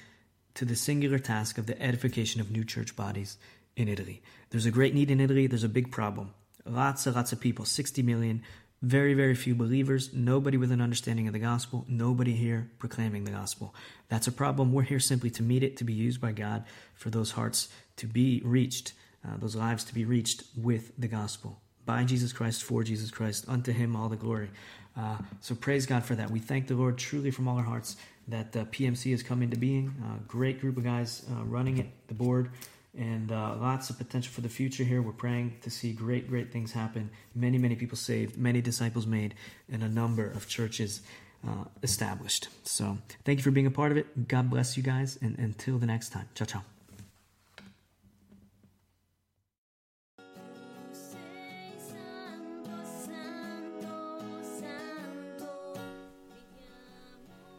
to 0.55 0.65
the 0.65 0.75
singular 0.75 1.19
task 1.19 1.57
of 1.57 1.65
the 1.65 1.81
edification 1.81 2.41
of 2.41 2.51
new 2.51 2.63
church 2.63 2.95
bodies 2.95 3.37
in 3.75 3.87
Italy. 3.87 4.21
There's 4.49 4.65
a 4.65 4.71
great 4.71 4.93
need 4.93 5.11
in 5.11 5.19
Italy. 5.19 5.47
There's 5.47 5.63
a 5.63 5.69
big 5.69 5.91
problem. 5.91 6.33
Lots 6.65 7.05
and 7.05 7.15
lots 7.15 7.31
of 7.31 7.39
people, 7.39 7.65
60 7.65 8.01
million, 8.01 8.41
very, 8.81 9.13
very 9.13 9.35
few 9.35 9.55
believers, 9.55 10.13
nobody 10.13 10.57
with 10.57 10.71
an 10.71 10.81
understanding 10.81 11.27
of 11.27 11.33
the 11.33 11.39
gospel, 11.39 11.85
nobody 11.87 12.33
here 12.33 12.69
proclaiming 12.79 13.23
the 13.23 13.31
gospel. 13.31 13.75
That's 14.09 14.27
a 14.27 14.31
problem. 14.31 14.73
We're 14.73 14.83
here 14.83 14.99
simply 14.99 15.29
to 15.31 15.43
meet 15.43 15.63
it, 15.63 15.77
to 15.77 15.83
be 15.83 15.93
used 15.93 16.21
by 16.21 16.31
God 16.31 16.65
for 16.93 17.09
those 17.09 17.31
hearts 17.31 17.69
to 17.97 18.07
be 18.07 18.41
reached, 18.43 18.93
uh, 19.25 19.37
those 19.37 19.55
lives 19.55 19.83
to 19.85 19.93
be 19.93 20.05
reached 20.05 20.43
with 20.55 20.91
the 20.97 21.07
gospel. 21.07 21.61
By 21.85 22.03
Jesus 22.03 22.33
Christ, 22.33 22.63
for 22.63 22.83
Jesus 22.83 23.11
Christ, 23.11 23.45
unto 23.47 23.71
him 23.71 23.95
all 23.95 24.09
the 24.09 24.15
glory. 24.15 24.49
Uh, 24.97 25.17
so 25.41 25.55
praise 25.55 25.85
God 25.85 26.03
for 26.03 26.15
that. 26.15 26.31
We 26.31 26.39
thank 26.39 26.67
the 26.67 26.75
Lord 26.75 26.97
truly 26.97 27.31
from 27.31 27.47
all 27.47 27.57
our 27.57 27.63
hearts 27.63 27.97
that 28.27 28.55
uh, 28.55 28.65
PMC 28.65 29.11
has 29.11 29.21
come 29.21 29.41
into 29.41 29.57
being. 29.57 29.93
Uh, 30.03 30.17
great 30.27 30.61
group 30.61 30.77
of 30.77 30.83
guys 30.83 31.25
uh, 31.31 31.43
running 31.43 31.77
it, 31.77 31.87
the 32.07 32.13
board 32.13 32.49
and 32.97 33.31
uh, 33.31 33.55
lots 33.59 33.89
of 33.89 33.97
potential 33.97 34.31
for 34.31 34.41
the 34.41 34.49
future 34.49 34.83
here. 34.83 35.01
We're 35.01 35.11
praying 35.11 35.57
to 35.61 35.69
see 35.69 35.91
great, 35.91 36.27
great 36.29 36.51
things 36.51 36.71
happen. 36.71 37.09
Many, 37.33 37.57
many 37.57 37.75
people 37.75 37.97
saved, 37.97 38.37
many 38.37 38.61
disciples 38.61 39.05
made, 39.05 39.35
and 39.71 39.83
a 39.83 39.89
number 39.89 40.25
of 40.25 40.47
churches 40.47 41.01
uh, 41.47 41.65
established. 41.83 42.47
So, 42.63 42.97
thank 43.23 43.39
you 43.39 43.43
for 43.43 43.51
being 43.51 43.67
a 43.67 43.71
part 43.71 43.91
of 43.91 43.97
it. 43.97 44.27
God 44.27 44.49
bless 44.49 44.77
you 44.77 44.83
guys, 44.83 45.19
and 45.21 45.37
until 45.37 45.77
the 45.77 45.85
next 45.85 46.09
time, 46.09 46.29
ciao, 46.35 46.45
ciao. 46.45 46.74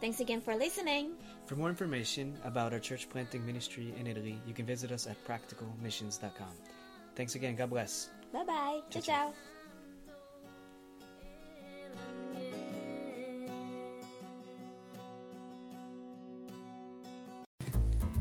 Thanks 0.07 0.21
again 0.21 0.41
for 0.41 0.55
listening. 0.55 1.15
For 1.47 1.57
more 1.57 1.69
information 1.69 2.39
about 2.45 2.73
our 2.73 2.79
church 2.79 3.09
planting 3.11 3.45
ministry 3.45 3.93
in 3.99 4.07
Italy, 4.07 4.41
you 4.47 4.55
can 4.55 4.65
visit 4.65 4.93
us 4.93 5.09
at 5.09 5.17
practicalmissions.com. 5.27 6.47
Thanks 7.17 7.35
again. 7.35 7.57
God 7.57 7.71
bless. 7.71 8.09
Bye 8.33 8.45
bye. 8.45 8.81
Ciao, 8.89 9.01
Ciao, 9.01 9.33
ciao. 9.33 9.33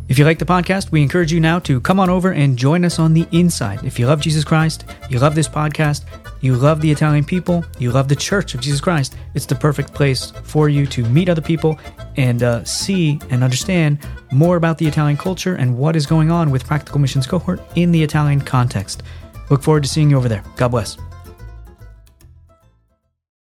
If 0.07 0.17
you 0.17 0.25
like 0.25 0.39
the 0.39 0.45
podcast, 0.45 0.91
we 0.91 1.03
encourage 1.03 1.31
you 1.31 1.39
now 1.39 1.59
to 1.59 1.79
come 1.81 1.99
on 1.99 2.09
over 2.09 2.31
and 2.31 2.57
join 2.57 2.83
us 2.83 2.97
on 2.97 3.13
the 3.13 3.27
inside. 3.31 3.83
If 3.83 3.99
you 3.99 4.07
love 4.07 4.21
Jesus 4.21 4.43
Christ, 4.43 4.85
you 5.09 5.19
love 5.19 5.35
this 5.35 5.47
podcast, 5.47 6.05
you 6.45 6.55
love 6.55 6.79
the 6.79 6.91
Italian 6.91 7.25
people, 7.25 7.65
you 7.79 7.91
love 7.91 8.07
the 8.07 8.15
Church 8.15 8.53
of 8.53 8.61
Jesus 8.61 8.79
Christ, 8.79 9.15
it's 9.33 9.45
the 9.45 9.55
perfect 9.55 9.93
place 9.93 10.31
for 10.43 10.69
you 10.69 10.85
to 10.87 11.03
meet 11.05 11.27
other 11.27 11.41
people 11.41 11.79
and 12.17 12.43
uh, 12.43 12.63
see 12.63 13.19
and 13.29 13.43
understand 13.43 13.99
more 14.31 14.55
about 14.55 14.77
the 14.77 14.87
Italian 14.87 15.17
culture 15.17 15.55
and 15.55 15.77
what 15.77 15.95
is 15.95 16.05
going 16.05 16.31
on 16.31 16.51
with 16.51 16.65
Practical 16.65 16.99
Missions 16.99 17.27
Cohort 17.27 17.59
in 17.75 17.91
the 17.91 18.01
Italian 18.03 18.41
context. 18.41 19.03
Look 19.49 19.63
forward 19.63 19.83
to 19.83 19.89
seeing 19.89 20.09
you 20.09 20.17
over 20.17 20.29
there. 20.29 20.43
God 20.55 20.69
bless. 20.69 20.97